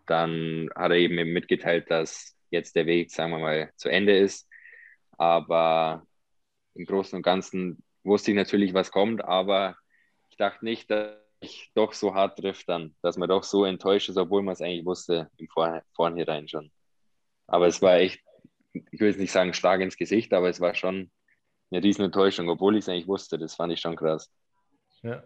dann 0.06 0.70
hat 0.76 0.92
er 0.92 0.98
eben 0.98 1.16
mitgeteilt, 1.34 1.90
dass 1.90 2.36
jetzt 2.50 2.76
der 2.76 2.86
Weg, 2.86 3.12
sagen 3.12 3.32
wir 3.32 3.40
mal, 3.40 3.72
zu 3.76 3.90
Ende 3.90 4.18
ist. 4.18 4.48
Aber 5.18 6.06
im 6.76 6.86
Großen 6.86 7.18
und 7.18 7.24
Ganzen 7.24 7.84
wusste 8.04 8.32
ich 8.32 8.38
natürlich, 8.38 8.74
was 8.74 8.92
kommt, 8.92 9.24
aber 9.24 9.76
ich 10.30 10.38
dachte 10.38 10.64
nicht, 10.64 10.90
dass 10.90 11.18
ich 11.40 11.72
doch 11.76 11.94
so 11.94 12.16
hart 12.16 12.40
trifft 12.40 12.68
dann, 12.70 12.96
dass 13.02 13.18
man 13.18 13.30
doch 13.30 13.44
so 13.44 13.66
enttäuscht 13.66 14.10
ist, 14.10 14.18
obwohl 14.18 14.42
man 14.42 14.54
es 14.54 14.62
eigentlich 14.62 14.86
wusste 14.86 15.30
im 15.38 15.48
Vor 15.50 15.84
Vornherein 15.94 16.48
schon. 16.48 16.72
Aber 17.48 17.68
es 17.68 17.82
war 17.82 17.98
echt, 17.98 18.22
ich 18.74 19.00
will 19.00 19.10
jetzt 19.10 19.20
nicht 19.20 19.32
sagen, 19.32 19.54
Schlag 19.54 19.82
ins 19.82 19.98
Gesicht, 19.98 20.34
aber 20.34 20.50
es 20.50 20.60
war 20.60 20.74
schon 20.74 21.12
eine 21.72 21.84
riesen 21.84 22.06
Enttäuschung, 22.06 22.50
obwohl 22.50 22.76
ich 22.76 22.82
es 22.86 22.90
eigentlich 22.90 23.08
wusste. 23.08 23.38
Das 23.38 23.56
fand 23.56 23.74
ich 23.74 23.80
schon 23.80 23.96
krass. 23.96 24.30
Ja. 25.04 25.24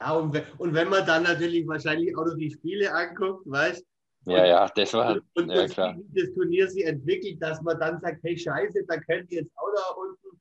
Ja, 0.00 0.12
und, 0.12 0.32
wenn- 0.34 0.44
und 0.58 0.74
wenn 0.74 0.88
man 0.90 1.06
dann 1.06 1.22
natürlich 1.22 1.66
wahrscheinlich 1.66 2.16
auch 2.16 2.26
noch 2.26 2.36
die 2.36 2.50
Spiele 2.50 2.92
anguckt, 2.92 3.42
weißt 3.46 3.84
Ja, 4.26 4.44
ja, 4.44 4.68
das 4.68 4.92
war, 4.92 5.16
und, 5.34 5.50
ja 5.50 5.62
und 5.62 5.70
klar. 5.70 5.96
wie 5.96 6.20
das 6.20 6.34
Turnier 6.34 6.68
sich 6.68 6.84
entwickelt, 6.84 7.40
dass 7.40 7.62
man 7.62 7.78
dann 7.78 8.00
sagt, 8.00 8.22
hey 8.22 8.36
Scheiße, 8.36 8.84
da 8.86 8.98
könnt 9.00 9.30
ihr 9.30 9.40
jetzt 9.42 9.52
auch 9.56 9.72
da 9.74 9.94
unten 9.94 10.40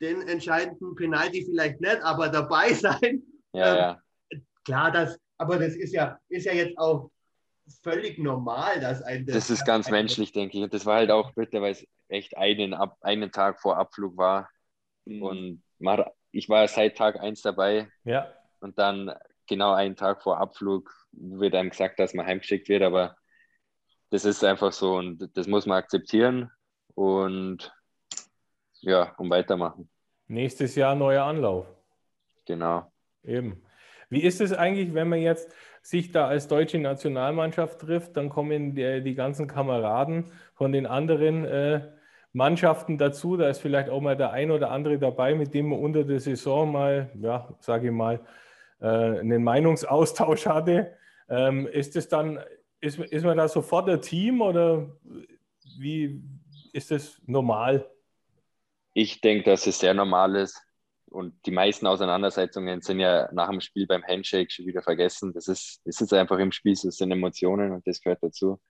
den 0.00 0.26
entscheidenden 0.28 0.94
Penalty 0.96 1.44
vielleicht 1.44 1.80
nicht, 1.80 2.02
aber 2.02 2.28
dabei 2.30 2.72
sein. 2.74 3.22
Ja, 3.52 3.72
Ähm, 3.72 3.76
ja. 3.76 4.02
Klar, 4.64 4.90
das, 4.90 5.18
aber 5.38 5.58
das 5.58 5.74
ist 5.76 5.92
ja, 5.92 6.18
ist 6.28 6.46
ja 6.46 6.52
jetzt 6.52 6.76
auch 6.78 7.10
völlig 7.82 8.18
normal, 8.18 8.80
dass 8.80 9.02
ein 9.02 9.24
Das 9.26 9.50
ist 9.50 9.64
ganz 9.64 9.88
menschlich, 9.90 10.32
denke 10.32 10.56
ich. 10.58 10.64
Und 10.64 10.74
das 10.74 10.84
war 10.86 10.96
halt 10.96 11.10
auch 11.10 11.32
bitter, 11.34 11.60
weil 11.62 11.72
es 11.72 11.86
echt 12.08 12.36
einen, 12.36 12.74
Ab 12.74 12.96
einen 13.02 13.30
Tag 13.30 13.60
vor 13.60 13.76
Abflug 13.76 14.16
war. 14.16 14.48
Mhm. 15.10 15.22
Und 15.22 15.62
man, 15.78 16.04
ich 16.30 16.48
war 16.48 16.66
seit 16.68 16.96
Tag 16.96 17.20
eins 17.20 17.42
dabei 17.42 17.88
ja. 18.04 18.32
und 18.60 18.78
dann 18.78 19.12
genau 19.46 19.72
einen 19.72 19.96
Tag 19.96 20.22
vor 20.22 20.38
Abflug 20.38 20.90
wird 21.12 21.54
einem 21.54 21.70
gesagt, 21.70 21.98
dass 21.98 22.14
man 22.14 22.26
heimgeschickt 22.26 22.68
wird. 22.68 22.82
Aber 22.82 23.16
das 24.10 24.24
ist 24.24 24.44
einfach 24.44 24.72
so 24.72 24.94
und 24.94 25.36
das 25.36 25.46
muss 25.46 25.66
man 25.66 25.78
akzeptieren 25.78 26.50
und 26.94 27.72
ja, 28.80 29.14
und 29.18 29.28
weitermachen. 29.30 29.90
Nächstes 30.26 30.74
Jahr 30.76 30.94
neuer 30.94 31.24
Anlauf. 31.24 31.66
Genau. 32.46 32.90
Eben. 33.24 33.62
Wie 34.08 34.22
ist 34.22 34.40
es 34.40 34.52
eigentlich, 34.52 34.94
wenn 34.94 35.08
man 35.08 35.20
jetzt 35.20 35.52
sich 35.82 36.12
da 36.12 36.26
als 36.26 36.48
deutsche 36.48 36.78
Nationalmannschaft 36.78 37.80
trifft, 37.80 38.16
dann 38.16 38.28
kommen 38.28 38.74
die, 38.74 39.02
die 39.02 39.14
ganzen 39.14 39.46
Kameraden 39.46 40.32
von 40.54 40.72
den 40.72 40.86
anderen 40.86 41.44
äh, 41.44 41.92
Mannschaften 42.32 42.98
dazu. 42.98 43.36
Da 43.36 43.48
ist 43.48 43.60
vielleicht 43.60 43.88
auch 43.88 44.00
mal 44.00 44.16
der 44.16 44.32
ein 44.32 44.50
oder 44.50 44.70
andere 44.70 44.98
dabei, 44.98 45.34
mit 45.34 45.54
dem 45.54 45.70
man 45.70 45.78
unter 45.80 46.04
der 46.04 46.20
Saison 46.20 46.70
mal, 46.70 47.10
ja, 47.20 47.48
sage 47.60 47.88
ich 47.88 47.92
mal, 47.92 48.20
äh, 48.80 48.86
einen 48.86 49.42
Meinungsaustausch 49.42 50.46
hatte. 50.46 50.92
Ähm, 51.28 51.66
ist 51.66 51.96
es 51.96 52.08
dann, 52.08 52.40
ist, 52.80 52.98
ist 52.98 53.24
man 53.24 53.36
da 53.36 53.48
sofort 53.48 53.88
ein 53.88 54.00
Team 54.00 54.40
oder 54.40 54.90
wie 55.78 56.22
ist 56.72 56.90
das 56.90 57.20
normal 57.26 57.88
Ich 58.94 59.20
denke, 59.20 59.44
dass 59.50 59.66
es 59.66 59.78
sehr 59.78 59.94
normal 59.94 60.36
ist. 60.36 60.60
Und 61.10 61.34
die 61.44 61.50
meisten 61.50 61.88
Auseinandersetzungen 61.88 62.82
sind 62.82 63.00
ja 63.00 63.28
nach 63.32 63.50
dem 63.50 63.60
Spiel 63.60 63.86
beim 63.86 64.04
Handshake 64.04 64.50
schon 64.50 64.66
wieder 64.66 64.80
vergessen. 64.80 65.32
Das 65.32 65.48
ist, 65.48 65.80
das 65.84 66.00
ist 66.00 66.12
einfach 66.12 66.38
im 66.38 66.52
Spiel, 66.52 66.76
das 66.80 66.96
sind 66.96 67.10
Emotionen 67.10 67.72
und 67.72 67.84
das 67.86 68.00
gehört 68.00 68.22
dazu. 68.22 68.60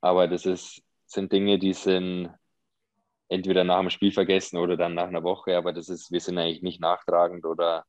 Aber 0.00 0.26
das 0.26 0.46
ist, 0.46 0.82
sind 1.06 1.32
Dinge, 1.32 1.60
die 1.60 1.72
sind 1.72 2.30
entweder 3.30 3.64
nach 3.64 3.80
dem 3.80 3.90
Spiel 3.90 4.12
vergessen 4.12 4.58
oder 4.58 4.76
dann 4.76 4.94
nach 4.94 5.06
einer 5.06 5.22
Woche. 5.22 5.56
Aber 5.56 5.72
das 5.72 5.88
ist, 5.88 6.10
wir 6.12 6.20
sind 6.20 6.36
eigentlich 6.36 6.62
nicht 6.62 6.80
nachtragend 6.80 7.46
oder, 7.46 7.86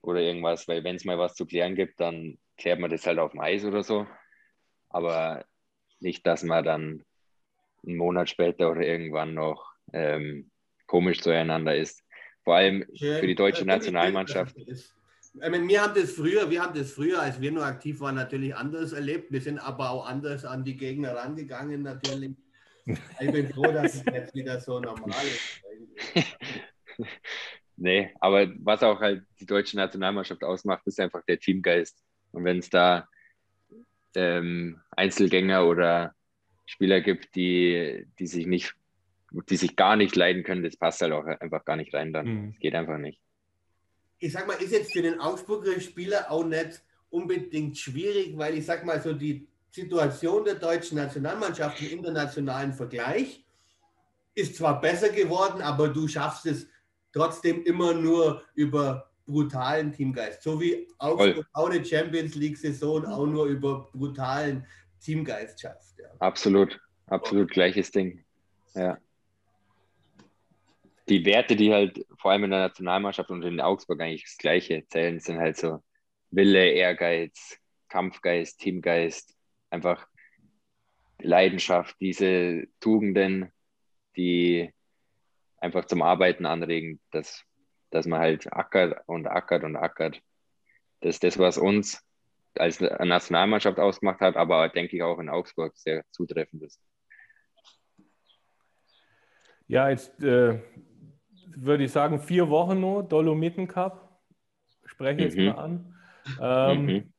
oder 0.00 0.20
irgendwas, 0.20 0.66
weil 0.68 0.84
wenn 0.84 0.96
es 0.96 1.04
mal 1.04 1.18
was 1.18 1.34
zu 1.34 1.44
klären 1.44 1.74
gibt, 1.74 2.00
dann 2.00 2.38
klärt 2.56 2.78
man 2.78 2.90
das 2.90 3.04
halt 3.04 3.18
auf 3.18 3.32
dem 3.32 3.40
Eis 3.40 3.64
oder 3.64 3.82
so. 3.82 4.06
Aber 4.88 5.44
nicht, 5.98 6.24
dass 6.26 6.44
man 6.44 6.64
dann 6.64 7.04
einen 7.84 7.96
Monat 7.96 8.30
später 8.30 8.70
oder 8.70 8.82
irgendwann 8.82 9.34
noch 9.34 9.72
ähm, 9.92 10.50
komisch 10.86 11.20
zueinander 11.20 11.76
ist. 11.76 12.02
Vor 12.44 12.54
allem 12.54 12.84
für 12.96 13.26
die 13.26 13.34
deutsche 13.34 13.64
Nationalmannschaft. 13.64 14.56
Ich 14.56 14.84
meine, 15.32 15.66
wir 15.66 15.82
haben 15.82 15.94
das 16.00 16.12
früher, 16.12 16.48
wir 16.48 16.62
haben 16.62 16.78
das 16.78 16.92
früher, 16.92 17.20
als 17.20 17.40
wir 17.40 17.50
nur 17.50 17.64
aktiv 17.64 17.98
waren, 18.00 18.14
natürlich 18.14 18.54
anders 18.54 18.92
erlebt. 18.92 19.32
Wir 19.32 19.40
sind 19.40 19.58
aber 19.58 19.90
auch 19.90 20.06
anders 20.06 20.44
an 20.44 20.62
die 20.62 20.76
Gegner 20.76 21.16
rangegangen, 21.16 21.82
natürlich. 21.82 22.36
Ich 22.86 23.32
bin 23.32 23.48
froh, 23.48 23.72
dass 23.72 23.94
es 23.94 24.04
jetzt 24.04 24.34
wieder 24.34 24.60
so 24.60 24.78
normal 24.78 25.24
ist. 25.24 25.62
Nee, 27.76 28.14
aber 28.20 28.48
was 28.58 28.82
auch 28.82 29.00
halt 29.00 29.24
die 29.40 29.46
deutsche 29.46 29.76
Nationalmannschaft 29.76 30.44
ausmacht, 30.44 30.86
ist 30.86 31.00
einfach 31.00 31.22
der 31.26 31.40
Teamgeist. 31.40 32.02
Und 32.30 32.44
wenn 32.44 32.58
es 32.58 32.70
da 32.70 33.08
ähm, 34.14 34.80
Einzelgänger 34.92 35.66
oder 35.66 36.14
Spieler 36.66 37.00
gibt, 37.00 37.34
die, 37.34 38.06
die 38.18 38.26
sich 38.26 38.46
nicht, 38.46 38.74
die 39.48 39.56
sich 39.56 39.74
gar 39.74 39.96
nicht 39.96 40.14
leiden 40.14 40.44
können, 40.44 40.62
das 40.62 40.76
passt 40.76 41.02
halt 41.02 41.12
auch 41.12 41.24
einfach 41.24 41.64
gar 41.64 41.76
nicht 41.76 41.92
rein 41.94 42.12
dann. 42.12 42.26
Mhm. 42.26 42.50
Das 42.52 42.60
geht 42.60 42.74
einfach 42.74 42.98
nicht. 42.98 43.20
Ich 44.18 44.32
sag 44.32 44.46
mal, 44.46 44.54
ist 44.54 44.72
jetzt 44.72 44.92
für 44.92 45.02
den 45.02 45.18
Augsburger 45.18 45.80
Spieler 45.80 46.30
auch 46.30 46.44
nicht 46.44 46.82
unbedingt 47.10 47.76
schwierig, 47.76 48.38
weil 48.38 48.56
ich 48.56 48.64
sag 48.64 48.84
mal 48.84 49.00
so, 49.00 49.12
die 49.12 49.46
Situation 49.74 50.44
der 50.44 50.54
deutschen 50.54 50.98
Nationalmannschaft 50.98 51.82
im 51.82 51.98
internationalen 51.98 52.72
Vergleich 52.72 53.44
ist 54.36 54.54
zwar 54.54 54.80
besser 54.80 55.08
geworden, 55.08 55.60
aber 55.62 55.88
du 55.88 56.06
schaffst 56.06 56.46
es 56.46 56.68
trotzdem 57.12 57.64
immer 57.64 57.92
nur 57.92 58.42
über 58.54 59.10
brutalen 59.26 59.92
Teamgeist. 59.92 60.42
So 60.42 60.60
wie 60.60 60.86
Augsburg 60.98 61.46
auch 61.52 61.70
eine 61.70 61.84
Champions 61.84 62.36
League-Saison 62.36 63.04
auch 63.06 63.26
nur 63.26 63.46
über 63.46 63.88
brutalen 63.92 64.64
Teamgeist 65.00 65.60
schafft. 65.60 65.98
Ja. 65.98 66.06
Absolut, 66.20 66.80
absolut 67.06 67.50
gleiches 67.50 67.90
Ding. 67.90 68.24
Ja. 68.74 68.98
Die 71.08 71.24
Werte, 71.24 71.56
die 71.56 71.72
halt 71.72 72.06
vor 72.16 72.30
allem 72.30 72.44
in 72.44 72.50
der 72.50 72.60
Nationalmannschaft 72.60 73.30
und 73.30 73.42
in 73.42 73.60
Augsburg 73.60 74.00
eigentlich 74.00 74.24
das 74.24 74.38
Gleiche 74.38 74.84
zählen, 74.88 75.18
sind 75.18 75.38
halt 75.38 75.56
so 75.56 75.82
Wille, 76.30 76.70
Ehrgeiz, 76.70 77.58
Kampfgeist, 77.88 78.60
Teamgeist, 78.60 79.33
einfach 79.74 80.06
Leidenschaft, 81.18 81.96
diese 82.00 82.66
Tugenden, 82.80 83.52
die 84.16 84.72
einfach 85.58 85.84
zum 85.86 86.02
Arbeiten 86.02 86.46
anregen, 86.46 87.00
dass, 87.10 87.44
dass 87.90 88.06
man 88.06 88.20
halt 88.20 88.52
ackert 88.52 89.02
und 89.06 89.26
ackert 89.26 89.64
und 89.64 89.76
ackert. 89.76 90.20
Das 91.00 91.16
ist 91.16 91.24
das, 91.24 91.38
was 91.38 91.58
uns 91.58 92.02
als 92.56 92.80
Nationalmannschaft 92.80 93.78
ausgemacht 93.80 94.20
hat, 94.20 94.36
aber 94.36 94.68
denke 94.68 94.96
ich 94.96 95.02
auch 95.02 95.18
in 95.18 95.28
Augsburg 95.28 95.76
sehr 95.76 96.04
zutreffend 96.12 96.62
ist. 96.62 96.80
Ja, 99.66 99.88
jetzt 99.88 100.22
äh, 100.22 100.60
würde 101.56 101.84
ich 101.84 101.90
sagen, 101.90 102.20
vier 102.20 102.48
Wochen 102.48 102.80
nur, 102.80 103.02
Dolomiten 103.02 103.66
Cup. 103.66 104.22
Spreche 104.84 105.22
jetzt 105.22 105.36
Mhm. 105.36 105.46
mal 105.46 105.56
an. 105.58 105.94
Ähm, 106.40 106.86
Mhm. 106.86 107.13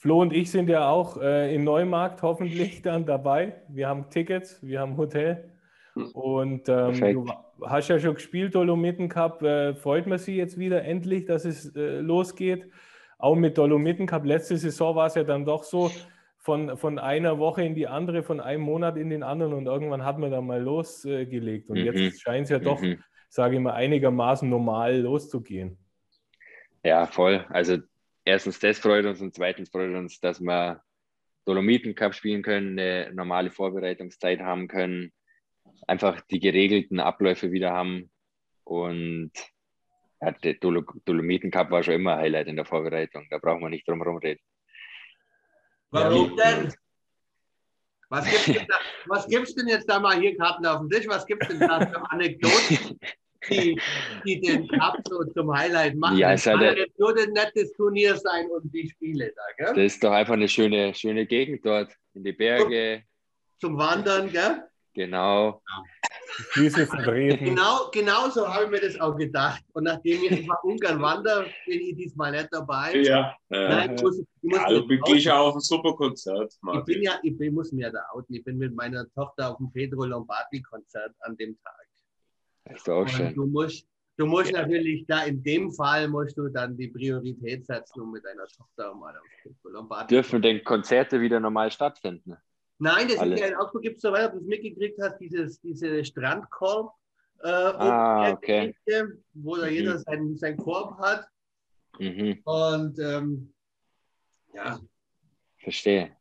Flo 0.00 0.22
und 0.22 0.32
ich 0.32 0.50
sind 0.50 0.70
ja 0.70 0.88
auch 0.88 1.20
äh, 1.20 1.54
im 1.54 1.62
Neumarkt 1.62 2.22
hoffentlich 2.22 2.80
dann 2.82 3.04
dabei. 3.04 3.60
Wir 3.68 3.86
haben 3.86 4.08
Tickets, 4.08 4.58
wir 4.62 4.80
haben 4.80 4.96
Hotel. 4.96 5.50
Und 6.14 6.68
ähm, 6.70 6.94
du 7.12 7.26
hast 7.66 7.88
ja 7.88 7.98
schon 7.98 8.14
gespielt, 8.14 8.54
Dolomiten 8.54 9.10
Cup. 9.10 9.42
Äh, 9.42 9.74
freut 9.74 10.06
man 10.06 10.18
sich 10.18 10.36
jetzt 10.36 10.56
wieder 10.58 10.84
endlich, 10.84 11.26
dass 11.26 11.44
es 11.44 11.76
äh, 11.76 12.00
losgeht. 12.00 12.70
Auch 13.18 13.34
mit 13.34 13.58
Dolomiten 13.58 14.06
Cup. 14.06 14.24
Letzte 14.24 14.56
Saison 14.56 14.96
war 14.96 15.08
es 15.08 15.16
ja 15.16 15.22
dann 15.24 15.44
doch 15.44 15.64
so 15.64 15.90
von, 16.38 16.78
von 16.78 16.98
einer 16.98 17.38
Woche 17.38 17.62
in 17.62 17.74
die 17.74 17.86
andere, 17.86 18.22
von 18.22 18.40
einem 18.40 18.62
Monat 18.62 18.96
in 18.96 19.10
den 19.10 19.22
anderen 19.22 19.52
und 19.52 19.66
irgendwann 19.66 20.02
hat 20.06 20.18
man 20.18 20.30
dann 20.30 20.46
mal 20.46 20.62
losgelegt. 20.62 21.68
Und 21.68 21.80
Mhm. 21.80 21.84
jetzt 21.84 22.22
scheint 22.22 22.44
es 22.44 22.50
ja 22.50 22.58
doch, 22.58 22.80
Mhm. 22.80 23.02
sage 23.28 23.56
ich 23.56 23.60
mal, 23.60 23.74
einigermaßen 23.74 24.48
normal 24.48 24.96
loszugehen. 25.00 25.76
Ja, 26.82 27.04
voll. 27.06 27.44
Also 27.50 27.76
erstens 28.30 28.58
das 28.58 28.78
freut 28.78 29.04
uns 29.04 29.20
und 29.20 29.34
zweitens 29.34 29.70
freut 29.70 29.94
uns, 29.94 30.20
dass 30.20 30.40
wir 30.40 30.82
Dolomiten 31.44 31.94
Cup 31.94 32.14
spielen 32.14 32.42
können, 32.42 32.78
eine 32.78 33.12
normale 33.12 33.50
Vorbereitungszeit 33.50 34.40
haben 34.40 34.68
können, 34.68 35.12
einfach 35.86 36.20
die 36.22 36.40
geregelten 36.40 37.00
Abläufe 37.00 37.50
wieder 37.50 37.72
haben. 37.72 38.10
Und 38.64 39.32
ja, 40.20 40.32
der 40.32 40.54
Dolo 40.54 40.84
Dolomiten 41.04 41.50
Cup 41.50 41.70
war 41.70 41.82
schon 41.82 41.94
immer 41.94 42.14
ein 42.14 42.20
Highlight 42.20 42.48
in 42.48 42.56
der 42.56 42.64
Vorbereitung. 42.64 43.26
Da 43.30 43.38
brauchen 43.38 43.62
wir 43.62 43.68
nicht 43.68 43.88
drum 43.88 44.02
herum 44.02 44.18
reden. 44.18 44.40
Warum 45.90 46.36
denn? 46.36 46.72
Was 48.10 48.24
denn 48.44 48.66
da, 48.66 48.76
was 49.06 49.28
gibt's 49.28 49.54
denn 49.54 49.68
jetzt 49.68 49.88
da 49.88 50.00
mal 50.00 50.20
hier 50.20 50.36
Karten 50.36 50.66
auf 50.66 50.80
dem 50.80 50.90
Tisch? 50.90 51.06
Was 51.06 51.26
gibt's 51.26 51.46
denn 51.46 51.60
da 51.60 51.86
für 51.86 52.02
Anekdoten, 52.10 52.98
die, 53.48 53.80
die 54.24 54.40
den 54.40 54.68
Cup 54.68 54.98
so 55.08 55.24
zum 55.24 55.52
Highlight 55.52 55.96
machen? 55.96 56.18
Ja, 56.18 56.32
es 56.32 56.44
kann 56.44 56.60
ja 56.60 56.72
ja- 56.72 56.84
nur 56.98 57.16
ein 57.16 57.32
nettes 57.32 57.72
Turnier 57.72 58.16
sein 58.16 58.46
und 58.50 58.72
die 58.72 58.88
Spiele 58.88 59.32
da, 59.34 59.42
gell? 59.56 59.74
Das 59.74 59.94
ist 59.94 60.04
doch 60.04 60.12
einfach 60.12 60.34
eine 60.34 60.48
schöne, 60.48 60.94
schöne 60.94 61.26
Gegend 61.26 61.64
dort 61.64 61.92
in 62.14 62.24
die 62.24 62.32
Berge. 62.32 63.04
Zum 63.60 63.76
Wandern, 63.78 64.30
gell? 64.30 64.64
Genau. 64.94 65.62
Füße 66.52 66.86
vertreten. 66.86 67.44
Genau, 67.44 67.90
genau 67.92 68.28
so 68.30 68.46
habe 68.46 68.64
ich 68.64 68.70
mir 68.70 68.80
das 68.80 68.98
auch 69.00 69.16
gedacht. 69.16 69.62
Und 69.72 69.84
nachdem 69.84 70.22
ich 70.24 70.46
nach 70.46 70.62
Ungarn 70.62 71.00
wandere, 71.00 71.46
bin 71.66 71.80
ich 71.80 71.96
diesmal 71.96 72.32
nicht 72.32 72.48
dabei. 72.50 72.96
Ja, 72.96 73.34
äh, 73.50 73.68
Nein, 73.68 73.94
ich 73.96 74.02
muss, 74.02 74.18
ich 74.18 74.26
muss 74.42 74.58
ja 74.58 74.68
du 74.68 74.86
mir 74.86 75.00
gehst 75.00 75.26
ja 75.26 75.38
auf 75.38 75.54
ein 75.54 75.60
super 75.60 75.94
Konzert, 75.94 76.52
Ich 76.52 76.84
bin 76.84 77.02
ja, 77.02 77.18
ich 77.22 77.36
bin, 77.36 77.54
muss 77.54 77.72
mir 77.72 77.90
da 77.90 78.00
outen. 78.12 78.34
Ich 78.34 78.44
bin 78.44 78.58
mit 78.58 78.74
meiner 78.74 79.08
Tochter 79.12 79.50
auf 79.50 79.58
dem 79.58 79.70
Pedro 79.72 80.04
Lombardi-Konzert 80.04 81.14
an 81.20 81.36
dem 81.36 81.56
Tag. 81.62 81.89
Ist 82.74 82.88
auch 82.88 83.02
Und 83.02 83.08
schön. 83.10 83.34
du 83.34 83.46
musst, 83.46 83.86
du 84.16 84.26
musst 84.26 84.52
natürlich 84.52 85.04
da 85.06 85.24
in 85.24 85.42
dem 85.42 85.72
Fall 85.72 86.08
musst 86.08 86.36
du 86.36 86.48
dann 86.48 86.76
die 86.76 86.88
Priorität 86.88 87.66
setzen, 87.66 88.00
um 88.00 88.12
mit 88.12 88.24
deiner 88.24 88.46
Tochter 88.46 88.94
mal 88.94 89.16
auf 89.16 89.24
Lombardi. 89.64 90.14
Dürfen 90.14 90.42
denn 90.42 90.62
Konzerte 90.64 91.20
wieder 91.20 91.40
normal 91.40 91.70
stattfinden? 91.70 92.36
Nein, 92.78 93.08
das 93.08 93.18
Alles. 93.18 93.34
ist 93.38 93.40
ja 93.40 93.48
in 93.52 93.56
Augsburg 93.56 93.82
gibt 93.82 93.96
es 93.96 94.02
so 94.02 94.10
weiter, 94.12 94.26
ob 94.28 94.32
du 94.32 94.38
es 94.40 94.46
mitgekriegt 94.46 94.98
hast, 95.02 95.18
dieses, 95.18 95.60
diese 95.60 96.04
Strandkorb. 96.04 96.92
Äh, 97.42 97.48
Ah, 97.48 98.32
okay. 98.32 98.74
Wo 99.34 99.56
da 99.56 99.66
Mhm. 99.66 99.72
jeder 99.72 99.98
seinen 99.98 100.36
sein 100.36 100.56
Korb 100.56 100.98
hat. 100.98 101.26
Mhm, 101.98 102.40
Und 102.44 102.98
ähm, 102.98 103.52
ja, 104.54 104.78
verstehe. 105.58 106.16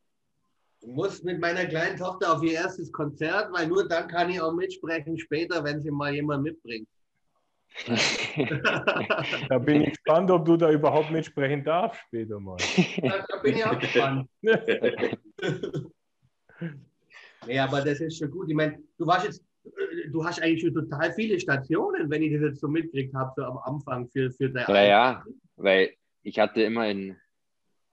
Ich 0.81 0.87
muss 0.87 1.23
mit 1.23 1.39
meiner 1.39 1.65
kleinen 1.65 1.97
Tochter 1.97 2.33
auf 2.33 2.43
ihr 2.43 2.53
erstes 2.53 2.91
Konzert, 2.91 3.51
weil 3.51 3.67
nur 3.67 3.87
dann 3.87 4.07
kann 4.07 4.29
ich 4.29 4.39
auch 4.41 4.53
mitsprechen 4.53 5.17
später, 5.17 5.63
wenn 5.63 5.81
sie 5.81 5.91
mal 5.91 6.13
jemand 6.13 6.43
mitbringt. 6.43 6.87
Da 9.47 9.59
bin 9.59 9.81
ich 9.81 9.89
gespannt, 9.91 10.31
ob 10.31 10.45
du 10.45 10.57
da 10.57 10.71
überhaupt 10.71 11.11
mitsprechen 11.11 11.63
darfst 11.63 12.01
später 12.07 12.39
mal. 12.39 12.57
Da, 13.01 13.25
da 13.27 13.37
bin 13.41 13.55
ich 13.55 13.65
auch 13.65 13.79
gespannt. 13.79 14.29
Nee, 17.45 17.59
aber 17.59 17.81
das 17.81 18.01
ist 18.01 18.17
schon 18.17 18.31
gut. 18.31 18.49
Ich 18.49 18.55
meine, 18.55 18.77
du 18.97 19.07
warst 19.07 19.25
jetzt, 19.25 19.41
äh, 19.65 20.09
du 20.09 20.25
hast 20.25 20.41
eigentlich 20.41 20.61
schon 20.61 20.73
total 20.73 21.13
viele 21.13 21.39
Stationen, 21.39 22.09
wenn 22.09 22.21
ich 22.21 22.33
das 22.33 22.41
jetzt 22.41 22.59
so 22.59 22.67
mitgekriegt 22.67 23.13
habe, 23.15 23.31
so 23.35 23.43
am 23.43 23.57
Anfang 23.59 24.09
für, 24.09 24.31
für 24.31 24.49
dein 24.49 24.65
Ja, 24.67 24.83
ja, 24.83 25.23
weil 25.55 25.93
ich 26.23 26.37
hatte 26.39 26.61
immer 26.61 26.89
in, 26.89 27.15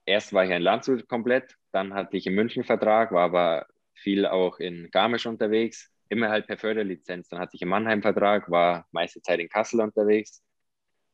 erst 0.07 0.33
war 0.33 0.45
ich 0.45 0.51
in 0.51 0.61
Landshut 0.61 1.07
komplett, 1.07 1.55
dann 1.71 1.93
hatte 1.93 2.17
ich 2.17 2.25
in 2.25 2.33
München 2.33 2.63
Vertrag, 2.63 3.11
war 3.11 3.25
aber 3.25 3.67
viel 3.93 4.25
auch 4.25 4.59
in 4.59 4.89
Garmisch 4.89 5.25
unterwegs, 5.25 5.91
immer 6.09 6.29
halt 6.29 6.47
per 6.47 6.57
Förderlizenz. 6.57 7.29
Dann 7.29 7.39
hatte 7.39 7.55
ich 7.55 7.61
in 7.61 7.67
Mannheim 7.67 8.01
Vertrag, 8.01 8.49
war 8.49 8.87
meiste 8.91 9.21
Zeit 9.21 9.39
in 9.39 9.49
Kassel 9.49 9.81
unterwegs 9.81 10.41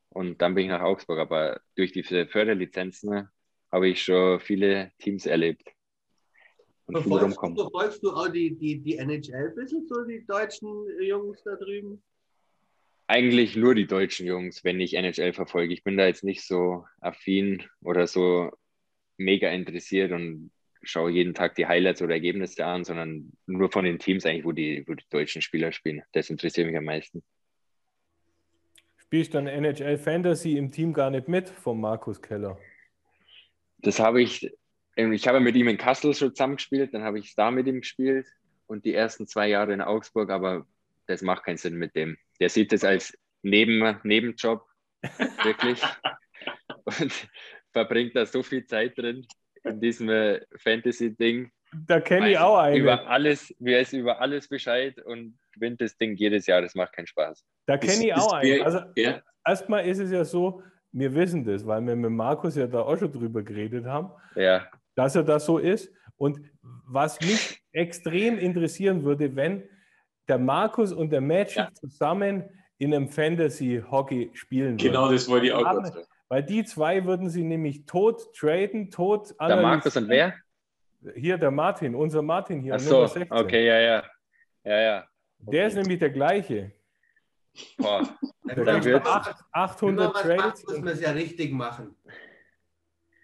und 0.10 0.42
dann 0.42 0.54
bin 0.54 0.66
ich 0.66 0.70
nach 0.70 0.82
Augsburg. 0.82 1.20
Aber 1.20 1.60
durch 1.76 1.92
diese 1.92 2.28
Förderlizenzen 2.28 3.10
ne, 3.10 3.30
habe 3.72 3.90
ich 3.90 4.04
schon 4.04 4.40
viele 4.40 4.92
Teams 5.00 5.26
erlebt 5.26 5.68
und 6.86 6.96
viel 6.96 7.04
Verfolgst, 7.04 7.22
du, 7.22 7.26
rumkommen. 7.26 7.58
verfolgst 7.58 8.04
du 8.04 8.12
auch 8.12 8.28
die, 8.28 8.56
die, 8.56 8.80
die 8.80 8.98
NHL 8.98 9.50
ein 9.50 9.56
bisschen, 9.56 9.88
so 9.88 10.04
die 10.04 10.24
deutschen 10.26 10.70
Jungs 11.02 11.42
da 11.44 11.56
drüben? 11.56 12.04
Eigentlich 13.08 13.56
nur 13.56 13.76
die 13.76 13.88
deutschen 13.88 14.28
Jungs, 14.28 14.64
wenn 14.64 14.80
ich 14.80 14.94
NHL 14.94 15.34
verfolge. 15.34 15.74
Ich 15.74 15.84
bin 15.84 15.98
da 15.98 16.06
jetzt 16.06 16.24
nicht 16.24 16.46
so 16.46 16.86
affin 17.02 17.64
oder 17.82 18.08
so 18.08 18.52
mega 19.24 19.50
interessiert 19.50 20.12
und 20.12 20.52
schaue 20.84 21.12
jeden 21.12 21.34
Tag 21.34 21.56
die 21.56 21.66
Highlights 21.66 22.02
oder 22.02 22.14
Ergebnisse 22.14 22.66
an, 22.66 22.84
sondern 22.84 23.32
nur 23.46 23.72
von 23.72 23.86
den 23.86 24.00
Teams 24.00 24.26
eigentlich, 24.26 24.46
wo 24.46 24.52
die, 24.52 24.84
wo 24.88 24.94
die 24.94 25.06
deutschen 25.10 25.42
Spieler 25.42 25.72
spielen. 25.72 26.04
Das 26.12 26.30
interessiert 26.30 26.68
mich 26.68 26.78
am 26.78 26.84
meisten. 26.84 27.24
Spielst 28.98 29.34
dann 29.34 29.48
NHL 29.48 29.98
Fantasy 29.98 30.58
im 30.58 30.72
Team 30.72 30.94
gar 30.94 31.10
nicht 31.10 31.28
mit 31.28 31.50
vom 31.50 31.80
Markus 31.80 32.22
Keller? 32.22 32.58
Das 33.78 34.00
habe 34.00 34.22
ich, 34.22 34.52
ähm, 34.98 35.14
ich 35.14 35.28
habe 35.28 35.40
mit 35.40 35.56
ihm 35.56 35.68
in 35.68 35.78
Kassel 35.78 36.14
schon 36.14 36.36
zusammengespielt, 36.36 36.94
dann 36.94 37.04
habe 37.04 37.20
ich 37.20 37.36
da 37.36 37.52
mit 37.52 37.68
ihm 37.68 37.82
gespielt 37.82 38.28
und 38.68 38.86
die 38.86 38.94
ersten 38.94 39.28
zwei 39.28 39.48
Jahre 39.48 39.74
in 39.74 39.82
Augsburg, 39.82 40.30
aber 40.30 40.66
das 41.08 41.22
macht 41.22 41.44
keinen 41.44 41.58
Sinn 41.58 41.76
mit 41.76 41.96
dem. 41.96 42.18
Der 42.40 42.50
sieht 42.50 42.72
das 42.72 42.84
als 42.84 43.18
Neben, 43.42 44.00
Nebenjob, 44.04 44.66
wirklich. 45.44 45.82
und 46.86 47.30
verbringt 47.78 48.16
da 48.16 48.26
so 48.26 48.42
viel 48.44 48.66
Zeit 48.66 48.98
drin 48.98 49.26
in 49.66 49.82
diesem 49.82 50.10
äh, 50.10 50.40
Fantasy-Ding. 50.58 51.52
Da 51.88 52.00
kenne 52.00 52.32
ich 52.32 52.38
auch 52.38 52.58
einen. 52.60 52.78
Über 52.78 53.08
alles, 53.10 53.54
weiß 53.60 53.94
über 53.94 54.22
alles 54.22 54.48
Bescheid 54.48 55.00
und 55.06 55.38
gewinnt 55.54 55.82
das 55.82 55.98
Ding 55.98 56.16
jedes 56.16 56.46
Jahr. 56.46 56.62
Das 56.62 56.76
macht 56.76 56.94
keinen 56.94 57.08
Spaß. 57.08 57.44
Da 57.66 57.78
kenne 57.78 57.94
ich 58.06 58.12
Ist- 58.12 58.18
auch 58.20 58.40
ist 58.42 58.52
einen. 58.52 58.62
Also 58.64 58.80
Ja, 58.96 59.22
erstmal 59.46 59.86
ist 59.88 59.98
es 60.00 60.12
ja 60.12 60.24
so, 60.24 60.62
wir 60.92 61.14
wissen 61.16 61.44
das, 61.44 61.66
weil 61.66 61.82
wir 61.82 61.96
mit 61.96 62.12
Markus 62.12 62.56
ja 62.56 62.68
da 62.68 62.82
auch 62.82 62.98
schon 62.98 63.12
drüber 63.12 63.42
geredet 63.42 63.86
haben, 63.86 64.12
Ja, 64.36 64.68
dass 64.96 65.16
er 65.16 65.24
das 65.24 65.46
so 65.46 65.58
ist. 65.58 65.92
Und 66.18 66.40
was 66.86 67.20
mich 67.22 67.60
extrem 67.72 68.38
interessieren 68.38 69.04
würde, 69.04 69.36
wenn 69.36 69.64
der 70.28 70.38
Markus 70.38 70.94
und 70.94 71.10
der 71.12 71.22
Magic 71.22 71.56
Ja. 71.58 71.70
zusammen 71.74 72.44
in 72.78 72.94
einem 72.94 73.10
Fantasy-Hockey 73.10 74.30
spielen 74.34 74.74
würden. 74.74 74.78
genau 74.78 75.12
das 75.12 75.28
wollte 75.28 75.48
ich 75.48 75.54
auch 75.54 75.66
Haben- 75.66 75.86
sagen. 75.86 76.06
Weil 76.34 76.42
die 76.42 76.64
zwei 76.66 77.06
würden 77.06 77.30
sie 77.30 77.44
nämlich 77.44 77.86
tot 77.86 78.34
traden, 78.36 78.90
tot 78.90 79.30
der 79.30 79.42
analysieren. 79.42 79.70
Markus 79.70 79.98
und 79.98 80.10
wer? 80.10 80.34
Hier 81.14 81.38
der 81.38 81.52
Martin, 81.52 81.94
unser 81.94 82.24
Martin 82.24 82.60
hier, 82.60 82.74
Ach 82.74 82.80
so, 82.80 82.96
Nummer 82.96 83.08
16. 83.08 83.32
okay, 83.38 83.68
ja, 83.68 83.80
ja. 83.80 84.04
Ja, 84.64 84.80
ja. 84.82 85.08
Der 85.38 85.68
ist 85.68 85.76
nämlich 85.76 86.00
der 86.00 86.10
gleiche. 86.10 86.72
Boah. 87.78 88.18
Der 88.50 88.66
Dann 88.66 88.84
wird's- 88.84 89.08
acht- 89.08 89.36
Wenn 89.54 89.62
800 89.62 90.06
man 90.06 90.16
was 90.16 90.26
macht, 90.26 90.40
Trades. 90.40 90.64
muss 90.66 90.78
man 90.80 90.88
es 90.88 91.02
ja 91.02 91.12
richtig 91.12 91.52
machen. 91.54 91.96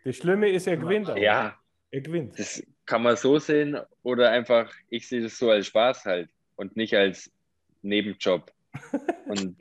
Das 0.05 0.15
Schlimme 0.15 0.49
ist, 0.49 0.67
er 0.67 0.77
gewinnt 0.77 1.09
auch. 1.09 1.17
Ja, 1.17 1.57
Er 1.89 2.01
gewinnt. 2.01 2.37
das 2.37 2.61
kann 2.85 3.01
man 3.01 3.15
so 3.15 3.39
sehen 3.39 3.75
oder 4.03 4.29
einfach, 4.29 4.71
ich 4.89 5.07
sehe 5.07 5.23
das 5.23 5.35
so 5.35 5.49
als 5.49 5.65
Spaß 5.65 6.05
halt 6.05 6.29
und 6.57 6.77
nicht 6.77 6.93
als 6.93 7.31
Nebenjob. 7.81 8.51
Und 9.25 9.55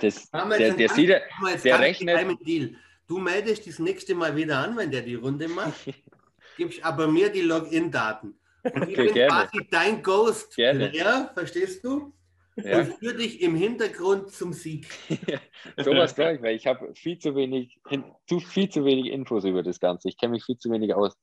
das, 0.00 0.30
der, 0.30 0.72
der 0.74 0.88
sieht, 0.88 1.08
Der 1.10 1.22
ganz 1.42 1.64
rechnet-. 1.66 2.76
Du 3.06 3.18
meldest 3.18 3.66
das 3.66 3.78
nächste 3.78 4.14
Mal 4.14 4.34
wieder 4.36 4.58
an, 4.58 4.76
wenn 4.76 4.90
der 4.90 5.02
die 5.02 5.14
Runde 5.14 5.48
macht. 5.48 5.74
Gibst 6.56 6.84
aber 6.84 7.06
mir 7.06 7.30
die 7.30 7.42
Login-Daten. 7.42 8.38
Und 8.64 8.88
ich 8.88 8.98
Okay, 8.98 9.04
bin 9.06 9.14
gerne. 9.14 9.48
quasi 9.48 9.68
dein 9.70 10.02
Ghost. 10.02 10.56
Gerne. 10.56 10.94
Ja, 10.94 11.30
verstehst 11.34 11.84
du? 11.84 12.12
ja, 12.56 12.78
Und 12.80 12.94
führe 12.94 13.16
dich 13.16 13.40
im 13.42 13.54
Hintergrund 13.54 14.30
zum 14.32 14.52
Sieg. 14.52 14.88
sowas 15.76 16.14
brauche 16.14 16.34
ich, 16.34 16.42
weil 16.42 16.56
ich 16.56 16.66
habe 16.66 16.92
viel 16.94 17.18
zu 17.18 17.36
wenig, 17.36 17.78
zu, 18.26 18.40
viel 18.40 18.68
zu 18.68 18.84
wenig 18.84 19.12
Infos 19.12 19.44
über 19.44 19.62
das 19.62 19.78
Ganze. 19.78 20.08
Ich 20.08 20.16
kenne 20.18 20.32
mich 20.32 20.44
viel 20.44 20.58
zu 20.58 20.70
wenig 20.70 20.94
aus. 20.94 21.14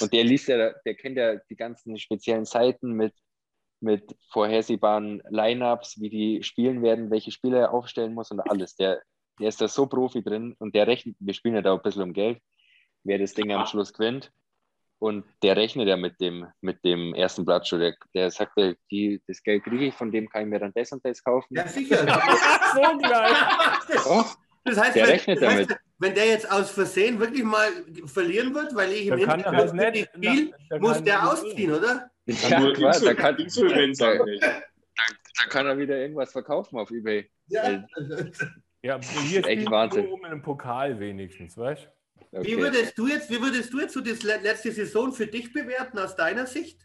Und 0.00 0.12
der 0.12 0.24
liest 0.24 0.48
ja, 0.48 0.72
der 0.84 0.94
kennt 0.94 1.16
ja 1.16 1.36
die 1.50 1.56
ganzen 1.56 1.98
speziellen 1.98 2.44
Seiten 2.44 2.92
mit, 2.92 3.14
mit 3.80 4.14
vorhersehbaren 4.30 5.22
Lineups, 5.28 6.00
wie 6.00 6.08
die 6.10 6.42
spielen 6.42 6.82
werden, 6.82 7.10
welche 7.10 7.32
Spieler 7.32 7.58
er 7.60 7.72
aufstellen 7.72 8.14
muss 8.14 8.30
und 8.30 8.40
alles. 8.40 8.76
Der, 8.76 9.02
der 9.40 9.48
ist 9.48 9.60
da 9.60 9.68
so 9.68 9.86
Profi 9.86 10.22
drin 10.22 10.54
und 10.58 10.74
der 10.74 10.86
rechnet, 10.86 11.16
wir 11.18 11.34
spielen 11.34 11.54
ja 11.54 11.62
da 11.62 11.72
auch 11.72 11.78
ein 11.78 11.82
bisschen 11.82 12.02
um 12.02 12.12
Geld, 12.12 12.38
wer 13.04 13.18
das 13.18 13.34
Ding 13.34 13.52
am 13.52 13.66
Schluss 13.66 13.92
gewinnt. 13.92 14.30
Und 14.98 15.24
der 15.42 15.56
rechnet 15.56 15.88
ja 15.88 15.96
mit 15.96 16.20
dem, 16.20 16.46
mit 16.60 16.84
dem 16.84 17.12
ersten 17.14 17.44
Blatt 17.44 17.66
schon. 17.66 17.80
Der, 17.80 17.96
der 18.14 18.30
sagt, 18.30 18.52
ja, 18.56 18.72
die, 18.88 19.20
das 19.26 19.42
Geld 19.42 19.64
kriege 19.64 19.86
ich, 19.86 19.94
von 19.94 20.12
dem 20.12 20.28
kann 20.28 20.42
ich 20.42 20.48
mir 20.48 20.60
dann 20.60 20.72
das 20.74 20.92
und 20.92 21.04
das 21.04 21.24
kaufen. 21.24 21.56
Ja, 21.56 21.66
sicher. 21.66 21.96
so 22.74 22.98
gleich. 22.98 24.06
Oh, 24.06 24.24
Das 24.62 24.78
heißt, 24.78 24.94
Der 24.94 25.02
wenn, 25.04 25.10
rechnet 25.10 25.42
das 25.42 25.48
heißt, 25.48 25.70
damit. 25.70 25.82
wenn 25.98 26.14
der 26.14 26.26
jetzt 26.26 26.48
aus 26.52 26.70
Versehen 26.70 27.18
wirklich 27.18 27.42
mal 27.42 27.68
verlieren 28.06 28.54
wird, 28.54 28.76
weil 28.76 28.92
ich 28.92 29.06
im 29.08 29.18
er 29.18 29.18
Hintergrund 29.18 29.80
halt 29.80 29.94
nicht. 29.94 30.08
ich 30.20 30.30
spiel, 30.30 30.54
da 30.70 30.78
muss 30.78 31.02
der 31.02 31.14
er 31.14 31.32
ausziehen, 31.32 31.72
oder? 31.72 32.08
ja, 32.26 32.60
Nur 32.60 32.72
klar, 32.72 33.00
da 33.00 33.14
kann, 33.14 33.36
da 33.98 35.46
kann 35.48 35.66
er 35.66 35.78
wieder 35.78 35.96
irgendwas 35.98 36.30
verkaufen 36.30 36.78
auf 36.78 36.92
Ebay. 36.92 37.28
Ja. 37.48 37.84
Ja, 38.82 39.00
hier 39.00 39.40
ist 39.40 39.46
echt 39.48 39.70
Wahnsinn. 39.70 40.08
um 40.08 40.24
einen 40.24 40.42
Pokal 40.42 40.98
wenigstens, 40.98 41.56
weißt 41.56 41.84
du? 41.84 41.88
Wie, 42.32 42.54
Okay. 42.54 42.58
würdest 42.58 42.98
du 42.98 43.06
jetzt, 43.06 43.30
wie 43.30 43.40
würdest 43.40 43.72
du 43.72 43.80
jetzt 43.80 43.92
so 43.94 44.00
das 44.00 44.22
le- 44.22 44.40
letzte 44.42 44.72
Saison 44.72 45.12
für 45.12 45.26
dich 45.26 45.52
bewerten 45.52 45.98
aus 45.98 46.16
deiner 46.16 46.46
Sicht? 46.46 46.80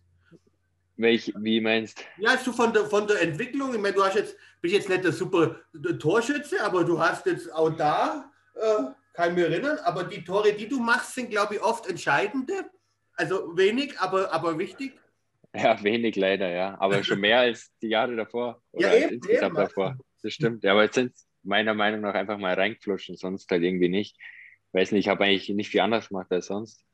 Welch, 0.98 1.32
wie 1.38 1.62
meinst 1.62 2.04
Ja, 2.18 2.38
so 2.38 2.52
von 2.52 2.74
der, 2.74 2.86
von 2.86 3.08
der 3.08 3.22
Entwicklung. 3.22 3.74
Ich 3.74 3.80
meine, 3.80 3.94
du 3.96 4.04
hast 4.04 4.16
jetzt, 4.16 4.36
bist 4.62 4.74
jetzt 4.76 4.90
nicht 4.90 5.04
der 5.04 5.12
super 5.12 5.62
Torschütze, 6.00 6.64
aber 6.64 6.84
du 6.84 7.00
hast 7.00 7.26
jetzt 7.28 7.52
auch 7.54 7.70
da, 7.70 8.32
äh, 8.56 8.84
kann 9.14 9.30
ich 9.30 9.36
mich 9.36 9.46
erinnern, 9.46 9.78
aber 9.84 10.04
die 10.04 10.24
Tore, 10.24 10.54
die 10.54 10.68
du 10.68 10.80
machst, 10.80 11.16
sind, 11.16 11.30
glaube 11.30 11.56
ich, 11.56 11.62
oft 11.62 11.88
entscheidende. 11.88 12.54
Also 13.14 13.56
wenig, 13.58 14.00
aber, 14.00 14.32
aber 14.32 14.58
wichtig. 14.60 15.00
Ja, 15.56 15.82
wenig 15.84 16.16
leider, 16.16 16.50
ja. 16.50 16.76
Aber 16.80 17.04
schon 17.04 17.20
mehr 17.20 17.40
als 17.40 17.72
die 17.82 17.88
Jahre 17.90 18.16
davor. 18.16 18.62
Oder 18.72 18.96
Ja, 18.96 19.06
eben, 19.06 19.16
insgesamt 19.16 19.44
eben. 19.46 19.56
davor. 19.56 19.98
Das 20.22 20.34
stimmt. 20.34 20.64
Ja, 20.64 20.74
aber 20.74 20.84
jetzt 20.84 20.96
sind 20.96 21.14
meiner 21.48 21.74
Meinung 21.74 22.02
nach 22.02 22.14
einfach 22.16 22.38
mal 22.38 22.54
reingeflossen, 22.56 23.18
sonst 23.18 23.50
halt 23.52 23.64
irgendwie 23.64 23.90
nicht. 23.90 24.18
Weiß 24.74 24.92
nicht, 24.92 25.06
ich 25.06 25.10
habe 25.10 25.26
eigentlich 25.26 25.50
nicht 25.50 25.70
viel 25.70 25.82
anders 25.82 26.10
gemacht 26.10 26.32
als 26.32 26.48
sonst. 26.48 26.86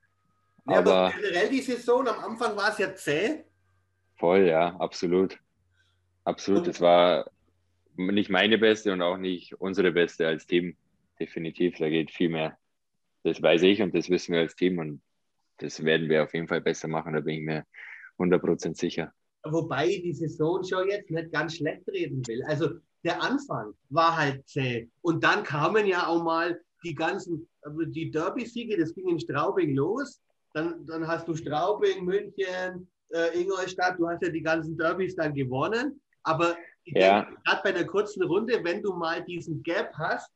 Ja, 0.66 0.80
aber 0.80 0.94
Aber 1.00 1.14
generell 1.16 1.50
die 1.50 1.62
Saison, 1.62 2.08
am 2.08 2.20
Anfang 2.20 2.56
war 2.58 2.72
es 2.72 2.78
ja 2.80 2.94
zäh. 2.96 3.46
voll, 4.16 4.48
ja, 4.48 4.76
absolut. 4.78 5.40
Absolut. 6.26 6.68
Es 6.68 6.82
war 6.82 7.30
nicht 7.98 8.30
meine 8.30 8.58
beste 8.58 8.94
und 8.94 9.02
auch 9.02 9.18
nicht 9.18 9.54
unsere 9.60 9.92
beste 9.92 10.28
als 10.28 10.46
Team. 10.48 10.78
Definitiv, 11.20 11.78
da 11.78 11.90
geht 11.90 12.12
viel 12.12 12.30
mehr. 12.30 12.58
Das 13.24 13.42
weiß 13.42 13.64
ich 13.64 13.82
und 13.82 13.94
das 13.96 14.10
wissen 14.10 14.34
wir 14.34 14.42
als 14.42 14.56
Team 14.56 14.80
und 14.80 15.02
das 15.58 15.84
werden 15.84 16.10
wir 16.10 16.24
auf 16.24 16.34
jeden 16.34 16.48
Fall 16.48 16.62
besser 16.62 16.88
machen, 16.88 17.14
da 17.14 17.20
bin 17.22 17.36
ich 17.36 17.42
mir 17.46 17.66
100% 18.18 18.76
sicher. 18.78 19.14
Wobei 19.44 19.88
ich 19.90 20.02
die 20.04 20.14
Saison 20.14 20.64
schon 20.64 20.90
jetzt 20.90 21.12
nicht 21.12 21.32
ganz 21.32 21.58
schlecht 21.58 21.88
reden 21.90 22.26
will. 22.28 22.44
Also 22.44 22.80
der 23.04 23.22
Anfang 23.22 23.74
war 23.90 24.18
halt 24.18 24.48
zäh. 24.48 24.90
Und 25.02 25.24
dann 25.24 25.44
kamen 25.44 25.86
ja 25.86 26.08
auch 26.08 26.24
mal 26.24 26.60
die 26.84 26.96
ganzen, 26.96 27.48
die 27.88 28.12
Derby-Siege, 28.12 28.78
das 28.78 28.94
ging 28.94 29.08
in 29.10 29.20
Straubing 29.20 29.76
los. 29.76 30.22
Dann, 30.54 30.86
dann 30.86 31.08
hast 31.08 31.28
du 31.28 31.36
Straubing, 31.36 32.06
München, 32.06 32.88
äh, 33.10 33.40
Ingolstadt, 33.40 33.98
du 33.98 34.08
hast 34.08 34.22
ja 34.22 34.30
die 34.30 34.42
ganzen 34.42 34.78
Derbys 34.78 35.16
dann 35.16 35.34
gewonnen. 35.34 36.02
Aber 36.24 36.56
Ja. 36.86 37.24
gerade 37.46 37.62
bei 37.64 37.70
einer 37.70 37.86
kurzen 37.86 38.24
Runde, 38.24 38.64
wenn 38.64 38.82
du 38.82 38.94
mal 38.94 39.24
diesen 39.24 39.64
Gap 39.64 39.94
hast 39.98 40.32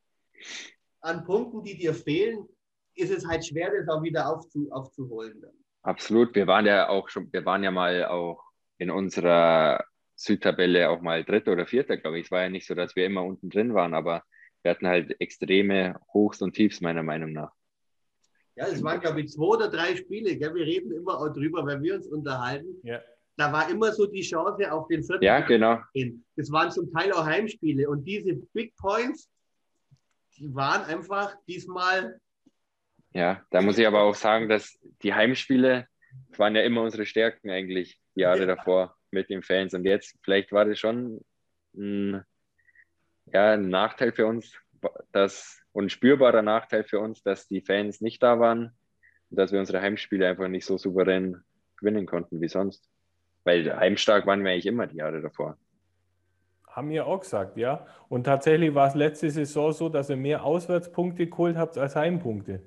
an 1.00 1.24
Punkten, 1.24 1.62
die 1.62 1.76
dir 1.76 1.94
fehlen, 1.94 2.48
ist 2.94 3.10
es 3.10 3.26
halt 3.26 3.46
schwer, 3.46 3.70
das 3.70 3.88
auch 3.88 4.02
wieder 4.02 4.28
aufzu, 4.28 4.68
aufzuholen. 4.70 5.40
Dann. 5.40 5.52
Absolut. 5.82 6.34
Wir 6.34 6.46
waren 6.46 6.66
ja 6.66 6.88
auch 6.88 7.08
schon, 7.08 7.32
wir 7.32 7.44
waren 7.44 7.62
ja 7.62 7.70
mal 7.70 8.06
auch 8.06 8.42
in 8.78 8.90
unserer 8.90 9.84
Südtabelle 10.18 10.90
auch 10.90 11.00
mal 11.00 11.24
Dritter 11.24 11.52
oder 11.52 11.66
Vierter, 11.66 11.96
glaube 11.96 12.18
ich. 12.18 12.26
Es 12.26 12.30
war 12.30 12.42
ja 12.42 12.48
nicht 12.48 12.66
so, 12.66 12.74
dass 12.74 12.96
wir 12.96 13.06
immer 13.06 13.22
unten 13.24 13.50
drin 13.50 13.72
waren, 13.72 13.94
aber 13.94 14.24
wir 14.62 14.72
hatten 14.72 14.88
halt 14.88 15.18
extreme 15.20 15.98
Hochs 16.12 16.42
und 16.42 16.54
Tiefs, 16.54 16.80
meiner 16.80 17.04
Meinung 17.04 17.32
nach. 17.32 17.52
Ja, 18.56 18.66
es 18.66 18.82
waren, 18.82 19.00
glaube 19.00 19.20
ich, 19.20 19.30
zwei 19.30 19.44
oder 19.44 19.70
drei 19.70 19.94
Spiele. 19.94 20.36
Gell? 20.36 20.52
Wir 20.52 20.66
reden 20.66 20.90
immer 20.90 21.20
auch 21.20 21.32
drüber, 21.32 21.64
wenn 21.64 21.80
wir 21.82 21.94
uns 21.94 22.08
unterhalten. 22.08 22.80
Ja. 22.82 23.00
Da 23.36 23.52
war 23.52 23.70
immer 23.70 23.92
so 23.92 24.06
die 24.06 24.22
Chance 24.22 24.72
auf 24.72 24.88
den 24.88 25.04
vierten. 25.04 25.24
Ja, 25.24 25.38
genau. 25.38 25.78
Das 26.34 26.50
waren 26.50 26.72
zum 26.72 26.92
Teil 26.92 27.12
auch 27.12 27.24
Heimspiele. 27.24 27.88
Und 27.88 28.02
diese 28.04 28.34
Big 28.52 28.74
Points, 28.76 29.30
die 30.36 30.52
waren 30.52 30.82
einfach 30.82 31.36
diesmal. 31.46 32.18
Ja, 33.12 33.44
da 33.50 33.62
muss 33.62 33.78
ich 33.78 33.86
aber 33.86 34.02
auch 34.02 34.16
sagen, 34.16 34.48
dass 34.48 34.76
die 35.02 35.14
Heimspiele 35.14 35.86
waren 36.36 36.56
ja 36.56 36.62
immer 36.62 36.82
unsere 36.82 37.06
Stärken 37.06 37.50
eigentlich, 37.50 38.00
die 38.16 38.22
Jahre 38.22 38.40
Ja. 38.40 38.46
davor 38.46 38.97
mit 39.10 39.30
den 39.30 39.42
Fans. 39.42 39.74
Und 39.74 39.84
jetzt, 39.84 40.16
vielleicht 40.22 40.52
war 40.52 40.64
das 40.64 40.78
schon 40.78 41.20
ein, 41.74 42.24
ja, 43.32 43.52
ein 43.52 43.68
Nachteil 43.68 44.12
für 44.12 44.26
uns, 44.26 44.52
dass, 45.12 45.60
und 45.72 45.90
spürbarer 45.92 46.42
Nachteil 46.42 46.84
für 46.84 47.00
uns, 47.00 47.22
dass 47.22 47.46
die 47.48 47.60
Fans 47.60 48.00
nicht 48.00 48.22
da 48.22 48.38
waren 48.38 48.72
und 49.30 49.38
dass 49.38 49.52
wir 49.52 49.60
unsere 49.60 49.80
Heimspiele 49.80 50.28
einfach 50.28 50.48
nicht 50.48 50.66
so 50.66 50.78
souverän 50.78 51.42
gewinnen 51.76 52.06
konnten 52.06 52.40
wie 52.40 52.48
sonst. 52.48 52.88
Weil 53.44 53.74
heimstark 53.74 54.26
waren 54.26 54.44
wir 54.44 54.52
eigentlich 54.52 54.66
immer 54.66 54.86
die 54.86 54.96
Jahre 54.96 55.20
davor. 55.20 55.56
Haben 56.66 56.90
wir 56.90 57.06
auch 57.06 57.20
gesagt, 57.20 57.56
ja. 57.56 57.86
Und 58.08 58.24
tatsächlich 58.24 58.74
war 58.74 58.88
es 58.88 58.94
letzte 58.94 59.30
Saison 59.30 59.72
so, 59.72 59.88
dass 59.88 60.10
ihr 60.10 60.16
mehr 60.16 60.44
Auswärtspunkte 60.44 61.26
geholt 61.26 61.56
habt 61.56 61.76
als 61.78 61.96
Heimpunkte. 61.96 62.62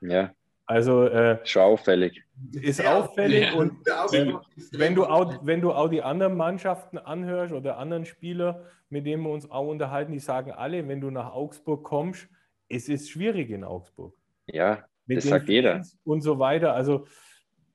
Ja, 0.00 0.32
Also 0.66 1.04
äh, 1.06 1.38
schon 1.44 1.62
auffällig. 1.62 2.22
ist 2.52 2.80
Ja. 2.80 2.98
auffällig 2.98 3.52
Ja. 3.52 3.58
und 3.58 3.72
Wenn- 4.12 4.36
wenn 4.72 4.94
du, 4.94 5.04
auch, 5.04 5.44
wenn 5.44 5.60
du 5.60 5.72
auch 5.72 5.88
die 5.88 6.02
anderen 6.02 6.36
Mannschaften 6.36 6.98
anhörst 6.98 7.52
oder 7.52 7.78
anderen 7.78 8.04
Spieler, 8.06 8.64
mit 8.88 9.06
denen 9.06 9.22
wir 9.22 9.30
uns 9.30 9.50
auch 9.50 9.66
unterhalten, 9.66 10.12
die 10.12 10.18
sagen 10.18 10.52
alle, 10.52 10.86
wenn 10.88 11.00
du 11.00 11.10
nach 11.10 11.32
Augsburg 11.32 11.82
kommst, 11.84 12.28
es 12.68 12.88
ist 12.88 13.10
schwierig 13.10 13.50
in 13.50 13.64
Augsburg. 13.64 14.14
Ja, 14.46 14.84
Mit 15.06 15.18
Das 15.18 15.24
den 15.24 15.30
sagt 15.30 15.48
jeder. 15.48 15.72
Fans 15.72 15.98
Und 16.04 16.20
so 16.22 16.38
weiter. 16.38 16.74
Also 16.74 17.06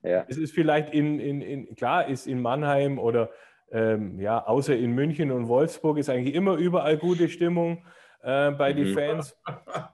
ja. 0.02 0.24
es 0.28 0.36
ist 0.38 0.52
vielleicht 0.54 0.92
in, 0.94 1.20
in, 1.20 1.40
in 1.42 1.74
klar, 1.76 2.06
ist 2.08 2.26
in 2.26 2.40
Mannheim 2.40 2.98
oder 2.98 3.30
ähm, 3.70 4.18
ja, 4.18 4.46
außer 4.46 4.74
in 4.76 4.92
München 4.92 5.30
und 5.30 5.46
Wolfsburg 5.46 5.98
ist 5.98 6.08
eigentlich 6.08 6.34
immer 6.34 6.54
überall 6.56 6.96
gute 6.96 7.28
Stimmung. 7.28 7.84
äh, 8.22 8.50
bei 8.50 8.72
den 8.72 8.90
Mhm. 8.90 8.94
Fans 8.94 9.36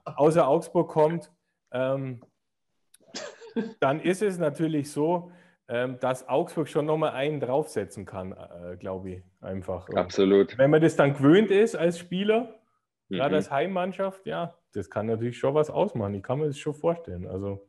außer 0.05 0.49
Augsburg 0.49 0.89
kommt, 0.89 1.31
ähm, 1.73 2.23
dann 3.81 4.01
ist 4.01 4.23
es 4.23 4.39
natürlich 4.39 4.91
so, 4.91 5.31
ähm, 5.69 5.99
dass 6.01 6.29
Augsburg 6.29 6.69
schon 6.69 6.87
nochmal 6.87 7.13
einen 7.13 7.41
draufsetzen 7.41 8.05
kann, 8.05 8.33
äh, 8.33 8.77
glaube 8.77 9.11
ich, 9.11 9.23
einfach. 9.41 9.89
Und 9.89 9.97
Absolut. 9.99 10.59
wenn 10.59 10.71
man 10.71 10.83
das 10.83 10.97
dann 10.97 11.15
gewöhnt 11.15 11.51
ist 11.51 11.75
als 11.75 11.99
Spieler, 11.99 12.61
gerade 13.09 13.31
Mhm. 13.31 13.37
als 13.37 13.51
Heimmannschaft, 13.51 14.27
ja, 14.27 14.55
das 14.73 14.91
kann 14.91 15.07
natürlich 15.07 15.39
schon 15.39 15.55
was 15.55 15.71
ausmachen. 15.71 16.15
Ich 16.15 16.23
kann 16.23 16.39
mir 16.41 16.47
das 16.47 16.59
schon 16.59 16.75
vorstellen. 16.75 17.27
Also, 17.27 17.67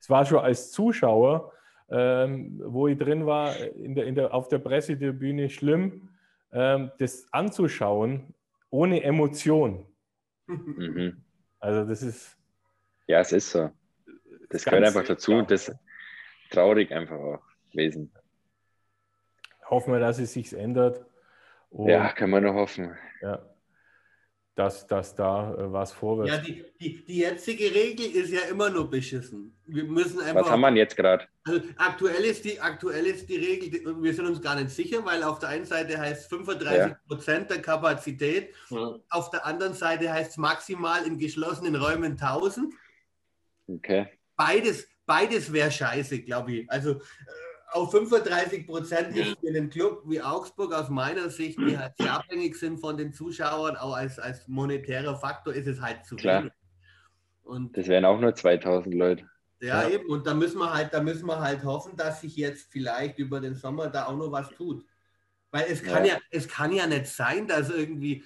es 0.00 0.10
war 0.10 0.26
schon 0.26 0.40
als 0.40 0.72
Zuschauer, 0.72 1.52
ähm, 1.88 2.60
wo 2.64 2.88
ich 2.88 2.98
drin 2.98 3.24
war, 3.26 3.56
in 3.76 3.94
der, 3.94 4.06
in 4.06 4.14
der, 4.14 4.34
auf 4.34 4.48
der 4.48 4.58
Pressetribüne 4.58 5.48
schlimm, 5.50 6.08
ähm, 6.52 6.90
das 6.98 7.26
anzuschauen 7.32 8.34
ohne 8.70 9.02
Emotion. 9.02 9.86
Mhm. 10.46 11.22
Also, 11.60 11.88
das 11.88 12.02
ist 12.02 12.36
Ja, 13.06 13.20
es 13.20 13.32
ist 13.32 13.50
so. 13.52 13.70
Das 14.52 14.64
gehört 14.64 14.84
einfach 14.84 15.04
dazu. 15.04 15.32
klar. 15.32 15.46
Das 15.46 15.68
ist 15.68 15.76
traurig 16.50 16.92
einfach 16.92 17.16
auch 17.18 17.42
gewesen. 17.70 18.12
hoffen 19.70 19.92
wir, 19.92 20.00
dass 20.00 20.18
es 20.18 20.32
sich 20.32 20.52
ändert. 20.52 21.04
Und, 21.70 21.88
Ja, 21.88 22.12
kann 22.12 22.28
man 22.30 22.42
nur 22.42 22.54
hoffen. 22.54 22.94
ja, 23.22 23.42
dass, 24.54 24.86
dass 24.86 25.14
da 25.14 25.54
äh, 25.54 25.72
was 25.72 25.92
vorwärts 25.92 26.30
Ja, 26.30 26.36
die, 26.38 26.62
die, 26.78 27.02
die 27.06 27.18
jetzige 27.20 27.74
Regel 27.74 28.04
ist 28.14 28.30
ja 28.30 28.42
immer 28.50 28.68
nur 28.68 28.90
beschissen. 28.90 29.56
Wir 29.66 29.84
müssen 29.84 30.20
einfach. 30.20 30.42
Was 30.42 30.50
haben 30.50 30.60
wir 30.60 30.66
denn 30.68 30.76
jetzt 30.76 30.94
gerade? 30.94 31.26
Also 31.44 31.62
aktuell 31.78 32.22
ist 32.26 32.44
die, 32.44 32.60
aktuell 32.60 33.06
ist 33.06 33.26
die 33.30 33.36
Regel, 33.36 33.70
die- 33.70 33.86
wir 34.02 34.12
sind 34.12 34.26
uns 34.26 34.42
gar 34.42 34.56
nicht 34.56 34.68
sicher, 34.68 35.02
weil 35.06 35.22
auf 35.22 35.38
der 35.38 35.48
einen 35.48 35.64
Seite 35.64 35.96
heißt 35.98 36.28
35 36.28 36.94
Prozent 37.08 37.48
der 37.50 37.62
Kapazität, 37.62 38.54
Ja. 38.68 38.98
auf 39.08 39.30
der 39.30 39.46
anderen 39.46 39.72
Seite 39.72 40.12
heißt 40.12 40.32
es 40.32 40.36
maximal 40.36 41.06
in 41.06 41.18
geschlossenen 41.18 41.74
Räumen 41.74 42.18
1000. 42.18 42.74
Okay. 43.68 44.08
Beides, 44.36 44.86
beides 45.06 45.52
wäre 45.52 45.70
scheiße, 45.70 46.20
glaube 46.22 46.52
ich. 46.52 46.70
Also 46.70 46.92
äh, 46.92 47.00
auf 47.72 47.90
35 47.90 48.66
Prozent 48.66 49.16
ist 49.16 49.38
für 49.40 49.48
einen 49.48 49.70
Club 49.70 50.02
wie 50.06 50.20
Augsburg 50.20 50.72
aus 50.74 50.88
meiner 50.90 51.30
Sicht, 51.30 51.58
die 51.58 51.76
halt 51.78 51.94
sehr 51.98 52.12
abhängig 52.12 52.56
sind 52.56 52.78
von 52.78 52.96
den 52.96 53.12
Zuschauern, 53.12 53.76
auch 53.76 53.94
als, 53.94 54.18
als 54.18 54.46
monetärer 54.48 55.16
Faktor, 55.16 55.54
ist 55.54 55.66
es 55.66 55.80
halt 55.80 56.04
zu 56.04 56.16
Klar. 56.16 56.42
wenig. 56.42 56.52
Und 57.44 57.76
Das 57.76 57.88
wären 57.88 58.04
auch 58.04 58.20
nur 58.20 58.34
2000 58.34 58.94
Leute. 58.94 59.28
Ja, 59.60 59.82
Ja. 59.82 59.88
eben. 59.94 60.06
Und 60.06 60.26
da 60.26 60.34
müssen 60.34 60.58
wir 60.58 60.72
halt, 60.72 60.92
da 60.92 61.02
müssen 61.02 61.26
wir 61.26 61.40
halt 61.40 61.64
hoffen, 61.64 61.96
dass 61.96 62.20
sich 62.20 62.36
jetzt 62.36 62.70
vielleicht 62.70 63.18
über 63.18 63.40
den 63.40 63.54
Sommer 63.54 63.88
da 63.88 64.06
auch 64.06 64.16
noch 64.16 64.30
was 64.32 64.50
tut. 64.50 64.84
Weil 65.50 65.66
es 65.68 65.82
kann 65.82 66.04
ja, 66.04 66.14
Ja. 66.14 66.20
es 66.30 66.48
kann 66.48 66.72
ja 66.72 66.86
nicht 66.86 67.06
sein, 67.06 67.46
dass 67.46 67.70
irgendwie, 67.70 68.24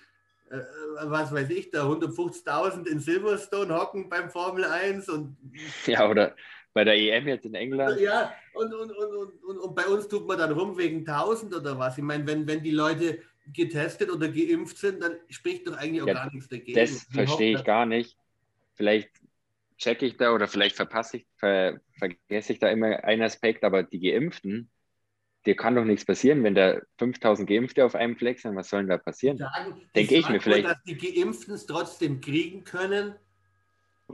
äh, 0.51 0.61
was 1.05 1.33
weiß 1.33 1.51
ich, 1.51 1.71
da 1.71 1.87
150.000 1.87 2.87
in 2.89 3.01
Silverstone 3.01 3.75
hocken 3.75 4.09
beim 4.09 4.31
Formel 4.31 4.65
1 4.65 5.09
und 5.09 5.37
Ja, 5.87 6.09
oder 6.09 6.37
bei 6.73 6.85
der 6.85 6.95
EM 6.97 7.29
jetzt 7.29 7.47
in 7.47 7.55
England. 7.55 8.03
ja, 8.03 8.33
und, 8.55 8.75
und, 8.75 8.91
und, 8.93 9.43
und, 9.45 9.59
und, 9.59 9.75
bei 9.75 9.87
uns 9.87 10.09
tut 10.09 10.27
man 10.27 10.39
dann 10.39 10.53
rum 10.53 10.77
wegen 10.79 11.05
1000 11.05 11.55
oder 11.55 11.79
was. 11.79 11.97
Ich 11.99 12.05
meine, 12.05 12.27
wenn, 12.27 12.47
wenn 12.47 12.63
die 12.63 12.71
Leute 12.73 13.23
getestet 13.47 14.11
oder 14.11 14.29
geimpft 14.29 14.79
sind, 14.79 15.03
dann 15.03 15.17
spricht 15.31 15.67
doch 15.69 15.77
eigentlich 15.77 16.03
auch 16.03 16.11
Ja, 16.11 16.13
gar 16.13 16.31
nichts 16.33 16.49
dagegen. 16.49 16.91
Das 16.91 17.05
Ich 17.11 17.15
verstehe 17.15 17.55
hoffe, 17.55 17.55
ich 17.55 17.65
gar 17.65 17.87
nicht. 17.87 18.19
Vielleicht 18.75 19.11
checke 19.79 20.07
ich 20.07 20.17
da 20.17 20.33
oder 20.35 20.49
vielleicht 20.49 20.77
verpasse 20.77 21.19
ich, 21.19 21.27
ver, 21.37 21.81
vergesse 21.99 22.53
ich 22.55 22.59
da 22.61 22.69
immer 22.71 23.05
einen 23.05 23.23
Aspekt, 23.23 23.65
aber 23.65 23.83
die 23.83 24.01
Geimpften, 24.01 24.71
dir 25.47 25.57
kann 25.57 25.75
doch 25.75 25.85
nichts 25.85 26.05
passieren, 26.05 26.43
wenn 26.45 26.55
da 26.55 26.81
5000 26.99 27.49
Geimpfte 27.49 27.85
auf 27.85 27.95
einem 27.95 28.17
Fleck 28.17 28.39
sind. 28.41 28.57
Was 28.57 28.69
soll 28.69 28.81
denn 28.81 28.91
da 28.91 28.99
passieren? 28.99 29.39
Denke 29.95 30.17
ich 30.17 30.29
mir 30.29 30.41
vielleicht. 30.41 30.67
dass 30.67 30.83
die 30.83 30.97
Geimpften 30.97 31.55
es 31.55 31.67
trotzdem 31.67 32.21
kriegen 32.21 32.65
können. 32.65 33.15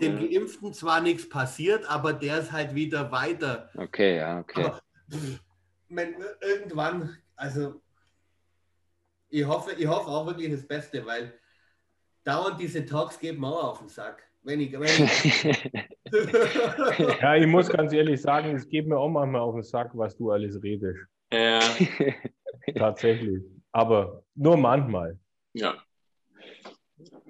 Dem 0.01 0.19
Ja. 0.21 0.27
Geimpften 0.27 0.73
zwar 0.73 1.01
nichts 1.01 1.29
passiert, 1.29 1.85
aber 1.91 2.13
der 2.13 2.39
ist 2.39 2.53
halt 2.53 2.75
wieder 2.75 3.11
weiter. 3.13 3.71
Okay, 3.77 4.17
ja, 4.17 4.41
okay. 4.41 4.65
Aber 4.65 4.81
pff, 5.11 5.41
wenn, 5.89 6.15
irgendwann, 6.41 7.17
also 7.37 7.83
ich 9.29 9.45
hoffe, 9.45 9.73
ich 9.77 9.87
hoffe 9.87 10.09
auch 10.09 10.27
wirklich 10.27 10.51
das 10.51 10.67
Beste, 10.67 11.05
weil 11.05 11.35
dauernd 12.25 12.61
diese 12.61 12.85
Talks 12.87 13.19
geben 13.19 13.41
mir 13.41 13.49
auch 13.49 13.73
auf 13.73 13.79
den 13.81 13.89
Sack. 13.89 14.23
Wenn 14.45 14.61
ich, 14.61 14.73
wenn 14.73 14.83
ich, 14.85 15.45
Ja, 17.21 17.37
ich 17.37 17.47
muss 17.47 17.69
ganz 17.69 17.93
ehrlich 17.93 18.21
sagen, 18.21 18.57
es 18.57 18.69
geht 18.69 18.87
mir 18.87 18.97
auch 18.99 19.09
manchmal 19.09 19.41
auf 19.43 19.55
den 19.55 19.63
Sack, 19.63 19.91
was 19.95 20.17
du 20.17 20.31
alles 20.31 20.61
redest. 20.63 21.01
Ja, 21.33 21.61
Tatsächlich. 22.77 23.43
Aber 23.73 24.23
nur 24.35 24.57
manchmal. 24.57 25.19
ja. 25.55 25.75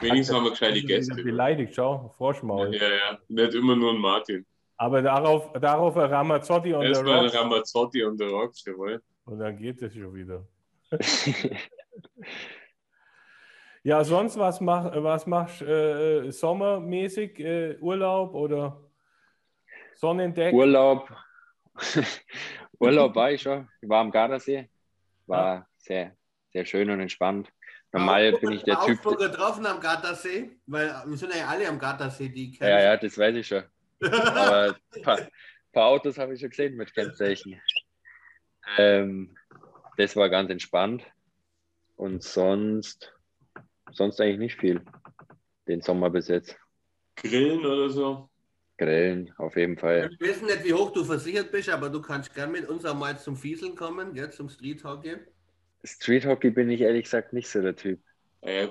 Wenigstens 0.00 0.36
haben 0.36 0.44
wir 0.44 0.50
gescheite 0.50 0.82
Gäste. 0.82 1.14
Beleidigt, 1.22 1.74
schau, 1.76 1.92
Ja, 2.08 2.08
Froschmaul. 2.16 2.74
ja. 2.74 3.18
Nicht 3.28 3.54
immer 3.54 3.76
nur 3.76 3.92
ein 3.92 3.98
Martin. 3.98 4.44
Aber 4.76 5.00
darauf, 5.00 5.52
darauf 5.52 5.96
ein 5.96 6.10
Ramazzotti 6.10 6.74
und 6.74 6.80
der 6.80 6.88
Erstmal 6.88 7.18
ein 7.20 7.24
Rock. 7.26 7.34
Ramazzotti 7.34 8.02
und 8.02 8.18
der 8.18 8.28
Rocks, 8.30 8.64
jawohl. 8.64 9.00
Und 9.26 9.38
dann 9.38 9.56
geht 9.56 9.80
es 9.80 9.94
schon 9.94 10.12
wieder. 10.14 10.44
Ja, 13.84 14.04
sonst 14.04 14.38
was, 14.38 14.60
mach, 14.60 14.92
was 15.02 15.26
machst 15.26 15.60
du 15.60 15.64
äh, 16.26 16.30
sommermäßig? 16.30 17.38
Äh, 17.40 17.78
Urlaub 17.80 18.32
oder 18.32 18.80
Sonnendeck? 19.96 20.54
Urlaub. 20.54 21.08
Urlaub 22.82 23.14
war 23.16 23.30
ich 23.30 23.42
schon. 23.42 23.68
Ich 23.80 23.88
war 23.88 24.00
am 24.00 24.10
Gardasee. 24.10 24.68
War 25.26 25.68
sehr, 25.78 26.16
sehr 26.52 26.64
schön 26.64 26.90
und 26.90 27.00
entspannt. 27.00 27.50
Normal 27.92 28.32
bin 28.32 28.52
ich 28.52 28.62
der 28.62 28.80
Typ. 28.80 28.98
Augsburger 28.98 29.28
getroffen 29.28 29.66
am 29.66 29.80
Gardasee, 29.80 30.50
weil 30.66 30.88
wir 31.06 31.16
sind 31.16 31.34
ja 31.34 31.46
alle 31.46 31.68
am 31.68 31.78
Gardasee, 31.78 32.28
die 32.28 32.50
ich 32.50 32.58
kenne. 32.58 32.70
Ja, 32.70 32.82
ja, 32.82 32.96
das 32.96 33.18
weiß 33.18 33.36
ich 33.36 33.46
schon. 33.46 33.64
Aber 34.00 34.74
ein 34.94 35.02
paar, 35.02 35.18
paar 35.72 35.86
Autos 35.86 36.18
habe 36.18 36.34
ich 36.34 36.40
schon 36.40 36.50
gesehen 36.50 36.76
mit 36.76 36.94
Kennzeichen. 36.94 37.60
Ähm, 38.78 39.36
das 39.96 40.16
war 40.16 40.28
ganz 40.30 40.50
entspannt. 40.50 41.04
Und 41.96 42.22
sonst, 42.22 43.14
sonst 43.92 44.20
eigentlich 44.20 44.38
nicht 44.38 44.58
viel. 44.58 44.82
Den 45.68 45.82
Sommer 45.82 46.10
bis 46.10 46.28
jetzt. 46.28 46.56
Grillen 47.14 47.64
oder 47.64 47.90
so. 47.90 48.31
Grillen, 48.84 49.32
auf 49.38 49.56
jeden 49.56 49.76
Fall. 49.78 50.10
Wir 50.18 50.28
wissen 50.28 50.46
nicht, 50.46 50.64
wie 50.64 50.72
hoch 50.74 50.90
du 50.92 51.04
versichert 51.04 51.50
bist, 51.52 51.68
aber 51.68 51.88
du 51.88 52.00
kannst 52.02 52.34
gern 52.34 52.50
mit 52.52 52.68
uns 52.68 52.84
einmal 52.84 53.18
zum 53.18 53.36
Fieseln 53.36 53.74
kommen, 53.76 54.12
gell, 54.14 54.30
zum 54.30 54.48
Street 54.48 54.82
Hockey. 54.84 55.16
Street 55.84 56.26
Hockey 56.26 56.50
bin 56.50 56.70
ich 56.70 56.80
ehrlich 56.80 57.04
gesagt 57.04 57.32
nicht 57.32 57.48
so 57.48 57.60
der 57.60 57.76
Typ. 57.76 58.00
Äh, 58.40 58.68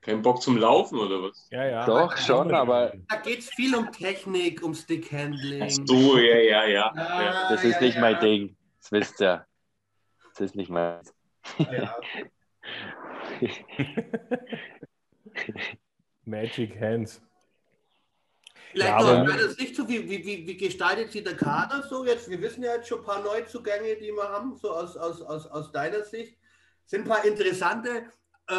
kein 0.00 0.22
Bock 0.22 0.42
zum 0.42 0.56
Laufen 0.56 0.98
oder 0.98 1.22
was? 1.22 1.48
Ja, 1.50 1.64
ja. 1.66 1.86
Doch, 1.86 2.16
schon, 2.16 2.52
aber- 2.52 2.92
Da 3.08 3.16
geht 3.16 3.38
es 3.40 3.50
viel 3.50 3.74
um 3.74 3.90
Technik, 3.92 4.62
um 4.62 4.74
Stickhandling. 4.74 5.62
Ach 5.62 5.70
so, 5.86 6.18
ja, 6.18 6.36
ja, 6.38 6.64
ja. 6.64 6.66
ja. 6.66 6.92
Ah, 6.94 7.50
Das 7.50 7.62
ist 7.64 7.74
ja, 7.74 7.80
nicht 7.82 7.94
ja. 7.96 8.00
mein 8.00 8.20
Ding. 8.20 8.56
Das 8.80 8.90
wisst 8.92 9.20
ihr. 9.20 9.46
Das 10.30 10.40
ist 10.40 10.56
nicht 10.56 10.70
mein. 10.70 11.00
Ja. 11.58 11.96
Magic 16.24 16.80
Hands. 16.80 17.20
Vielleicht 18.72 19.00
Ja, 19.00 19.18
noch 19.22 19.26
meiner 19.26 19.48
Sicht 19.48 19.76
so, 19.76 19.86
wie, 19.88 20.08
wie, 20.08 20.24
wie, 20.24 20.46
wie 20.46 20.56
gestaltet 20.56 21.12
sich 21.12 21.22
der 21.22 21.36
Kader 21.36 21.82
so 21.82 22.06
jetzt? 22.06 22.28
Wir 22.30 22.40
wissen 22.40 22.62
ja 22.62 22.74
jetzt 22.76 22.88
schon 22.88 23.00
ein 23.00 23.04
paar 23.04 23.22
Neuzugänge, 23.22 23.96
die 23.96 24.12
wir 24.12 24.28
haben, 24.28 24.56
so 24.56 24.70
aus, 24.70 24.96
aus, 24.96 25.20
aus, 25.20 25.46
aus 25.46 25.70
deiner 25.72 26.02
Sicht. 26.04 26.38
Sind 26.86 27.02
ein 27.02 27.08
paar 27.08 27.24
interessante 27.24 28.04
äh, 28.48 28.54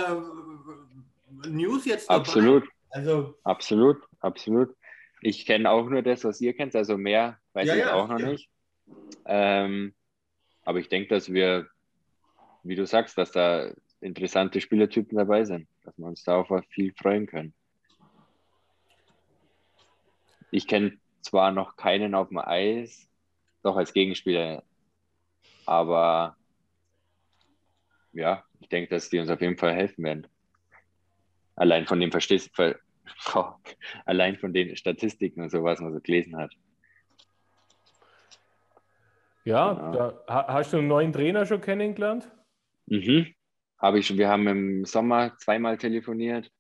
News 1.49 1.86
jetzt 1.86 2.10
dabei? 2.10 2.19
Absolut, 2.19 2.63
Also, 2.91 3.36
absolut, 3.43 3.97
absolut. 4.19 4.76
Ich 5.21 5.45
kenne 5.45 5.69
auch 5.69 5.89
nur 5.89 6.04
das, 6.04 6.23
was 6.23 6.39
ihr 6.41 6.54
kennt, 6.54 6.76
also 6.76 6.97
mehr 6.97 7.39
weiß 7.54 7.67
Ja, 7.67 7.73
ich 7.73 7.80
ja, 7.80 7.93
auch 7.93 8.08
noch 8.08 8.19
ja. 8.19 8.28
nicht. 8.28 8.49
Ähm, 9.26 9.95
aber 10.63 10.80
ich 10.80 10.89
denke, 10.89 11.10
dass 11.10 11.32
wir, 11.32 11.67
wie 12.63 12.76
du 12.76 12.86
sagst, 12.86 13.17
dass 13.17 13.32
da 13.32 13.71
interessante 13.99 14.62
Spielertypen 14.62 15.17
dabei 15.17 15.45
sind, 15.45 15.67
dass 15.84 15.97
wir 15.97 16.06
uns 16.06 16.23
da 16.23 16.38
auf 16.38 16.49
viel 16.69 16.93
freuen 16.93 17.26
können. 17.26 17.54
Ich 20.54 20.68
kenne 20.68 21.00
zwar 21.24 21.52
noch 21.52 21.78
keinen 21.78 22.13
auf 22.13 22.28
dem 22.28 22.38
Eis, 22.38 23.10
doch 23.63 23.76
als 23.76 23.92
Gegenspieler, 23.92 24.63
aber 25.66 26.38
ja, 28.12 28.44
ich 28.60 28.70
denke, 28.70 28.94
dass 28.94 29.10
die 29.10 29.18
uns 29.18 29.32
auf 29.32 29.42
jeden 29.42 29.58
Fall 29.58 29.74
helfen 29.74 30.04
werden. 30.04 30.28
Allein 31.56 31.88
von 31.88 32.00
dem 32.00 32.12
Verstehst, 32.12 32.56
ver, 32.56 32.78
allein 34.06 34.38
von 34.38 34.54
den 34.54 34.78
Statistiken 34.78 35.42
und 35.42 35.50
so, 35.50 35.63
was 35.63 35.80
man 35.80 35.92
so 35.92 36.00
gelesen 36.00 36.38
hat. 36.38 36.54
Ja, 39.46 39.74
Genau. 39.74 39.92
da, 39.92 40.24
ha- 40.28 40.54
hast 40.54 40.72
du 40.72 40.78
einen 40.78 40.88
neuen 40.88 41.12
Trainer 41.12 41.48
schon 41.48 41.62
kennengelernt? 41.62 42.30
Mhm. 42.86 43.34
Habe 43.80 43.98
ich 43.98 44.06
schon, 44.06 44.20
wir 44.20 44.30
haben 44.30 44.48
im 44.48 44.86
Sommer 44.86 45.36
zweimal 45.39 45.80
telefoniert. 45.80 46.52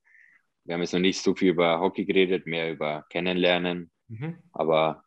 Wir 0.65 0.73
haben 0.73 0.81
jetzt 0.81 0.93
noch 0.93 0.99
nicht 0.99 1.21
so 1.21 1.35
viel 1.35 1.49
über 1.49 1.79
Hockey 1.79 2.05
geredet, 2.05 2.45
mehr 2.47 2.71
über 2.71 3.05
Kennenlernen, 3.09 3.91
Mhm. 4.07 4.37
aber 4.51 5.03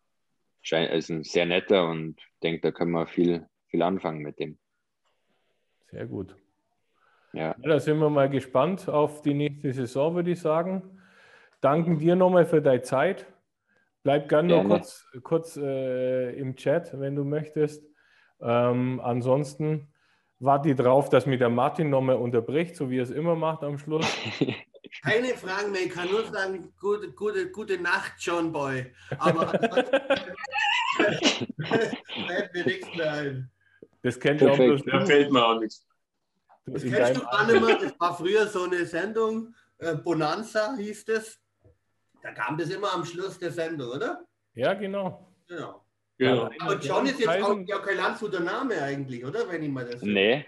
er 0.70 0.90
ist 0.92 1.10
ein 1.10 1.22
sehr 1.22 1.46
netter 1.46 1.88
und 1.88 2.18
ich 2.18 2.40
denke, 2.42 2.60
da 2.60 2.70
können 2.72 2.90
wir 2.90 3.06
viel, 3.06 3.46
viel 3.68 3.82
anfangen 3.82 4.20
mit 4.20 4.38
dem. 4.40 4.58
Sehr 5.90 6.06
gut. 6.06 6.34
Ja. 7.32 7.54
Ja, 7.58 7.68
da 7.68 7.78
sind 7.78 8.00
wir 8.00 8.10
mal 8.10 8.28
gespannt 8.28 8.88
auf 8.88 9.22
die 9.22 9.34
nächste 9.34 9.72
Saison, 9.72 10.14
würde 10.14 10.32
ich 10.32 10.40
sagen. 10.40 11.00
Danken 11.60 11.98
dir 11.98 12.16
nochmal 12.16 12.46
für 12.46 12.60
deine 12.60 12.82
Zeit. 12.82 13.26
Bleib 14.02 14.28
gerne 14.28 14.48
noch 14.56 14.68
kurz, 14.68 15.06
kurz 15.22 15.56
äh, 15.56 16.30
im 16.32 16.56
Chat, 16.56 16.98
wenn 16.98 17.14
du 17.16 17.24
möchtest. 17.24 17.84
Ähm, 18.40 19.00
ansonsten 19.02 19.88
warte 20.38 20.70
ich 20.70 20.76
drauf, 20.76 21.08
dass 21.08 21.26
mich 21.26 21.38
der 21.38 21.48
Martin 21.48 21.90
nochmal 21.90 22.16
unterbricht, 22.16 22.76
so 22.76 22.90
wie 22.90 22.98
er 22.98 23.02
es 23.02 23.10
immer 23.10 23.36
macht 23.36 23.62
am 23.62 23.78
Schluss. 23.78 24.06
Keine 25.03 25.29
Fragen 25.37 25.72
mehr, 25.72 25.83
ich 25.83 25.90
kann 25.90 26.11
nur 26.11 26.25
sagen, 26.25 26.72
gute, 26.81 27.12
gute, 27.12 27.51
gute 27.51 27.79
Nacht, 27.79 28.12
John 28.18 28.53
Boy. 28.53 28.92
Aber 29.18 29.49
fällt 30.96 32.55
mir 32.55 32.64
nichts 32.64 32.96
mehr 32.96 33.12
ein. 33.12 33.51
Das 34.03 34.18
kennt 34.20 34.40
ja 34.40 34.51
auch 34.51 34.57
bloß. 34.57 34.83
Da 34.85 35.05
fällt 35.05 35.33
mir 35.33 35.44
auch 35.44 35.59
nichts. 35.61 35.87
Das 36.66 36.83
in 36.83 36.92
kennst 36.92 37.20
du 37.20 37.25
gar 37.25 37.46
nicht 37.46 37.64
mehr, 37.64 37.79
das 37.79 38.01
war 38.01 38.16
früher 38.16 38.46
so 38.46 38.64
eine 38.64 38.85
Sendung, 38.87 39.55
äh, 39.79 39.94
Bonanza 39.94 40.75
hieß 40.77 41.05
das. 41.05 41.38
Da 42.22 42.33
kam 42.33 42.59
das 42.59 42.70
immer 42.70 42.92
am 42.92 43.05
Schluss 43.05 43.38
der 43.38 43.53
Sendung, 43.53 43.90
oder? 43.90 44.25
Ja, 44.55 44.75
genau. 44.75 45.33
Genau. 45.46 45.85
Genau. 46.18 46.51
Aber 46.61 46.79
John 46.79 47.07
ist 47.07 47.20
jetzt 47.20 47.29
auch 47.29 47.59
ja 47.66 47.79
kein 47.79 47.96
Landshuter 47.99 48.40
Name 48.40 48.81
eigentlich, 48.83 49.25
oder? 49.25 49.49
Wenn 49.51 49.62
ich 49.62 49.70
mal 49.70 49.85
das. 49.85 50.03
Nee, 50.03 50.46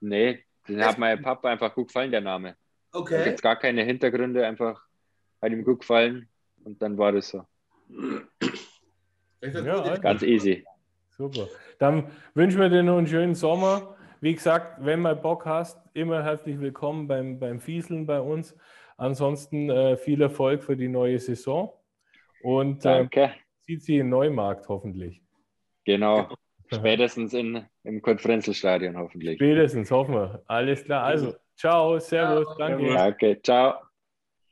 nee, 0.00 0.44
den 0.68 0.84
hat 0.84 0.98
meinem 0.98 1.22
Papa 1.22 1.48
einfach 1.48 1.72
gut 1.74 1.88
gefallen, 1.88 2.10
der 2.10 2.20
Name. 2.20 2.56
Da 2.96 3.00
Okay. 3.00 3.24
gibt 3.24 3.36
es 3.36 3.42
gar 3.42 3.56
keine 3.56 3.82
Hintergründe, 3.84 4.46
einfach 4.46 4.82
hat 5.42 5.52
ihm 5.52 5.64
gut 5.64 5.80
gefallen 5.80 6.28
und 6.64 6.80
dann 6.80 6.96
war 6.96 7.12
das 7.12 7.28
so. 7.28 7.44
Ja. 9.42 9.96
Ganz 9.98 10.22
easy. 10.22 10.64
Super. 11.10 11.48
Dann 11.78 12.10
wünschen 12.34 12.60
wir 12.60 12.68
dir 12.68 12.82
noch 12.82 12.98
einen 12.98 13.06
schönen 13.06 13.34
Sommer. 13.34 13.96
Wie 14.20 14.34
gesagt, 14.34 14.84
wenn 14.84 15.00
mal 15.00 15.14
Bock 15.14 15.44
hast, 15.46 15.78
immer 15.94 16.22
herzlich 16.24 16.58
willkommen 16.58 17.06
beim, 17.06 17.38
beim 17.38 17.60
Fieseln 17.60 18.06
bei 18.06 18.20
uns. 18.20 18.56
Ansonsten 18.96 19.68
äh, 19.70 19.96
viel 19.96 20.20
Erfolg 20.22 20.64
für 20.64 20.76
die 20.76 20.88
neue 20.88 21.18
Saison 21.18 21.72
und 22.42 22.78
äh, 22.80 22.88
Danke. 22.88 23.34
sieht 23.66 23.82
sie 23.82 23.98
im 23.98 24.08
Neumarkt 24.08 24.68
hoffentlich. 24.68 25.22
Genau. 25.84 26.28
Spätestens 26.72 27.32
in, 27.34 27.64
im 27.84 28.02
Kurt-Frenzel-Stadion 28.02 28.96
hoffentlich. 28.96 29.36
Spätestens, 29.36 29.90
hoffen 29.90 30.14
wir. 30.14 30.42
Alles 30.46 30.82
klar. 30.84 31.04
Also, 31.04 31.34
ciao, 31.56 31.98
servus, 31.98 32.56
danke. 32.56 32.82
Servus. 32.82 32.94
Danke. 32.94 33.40
Ciao. 33.42 33.85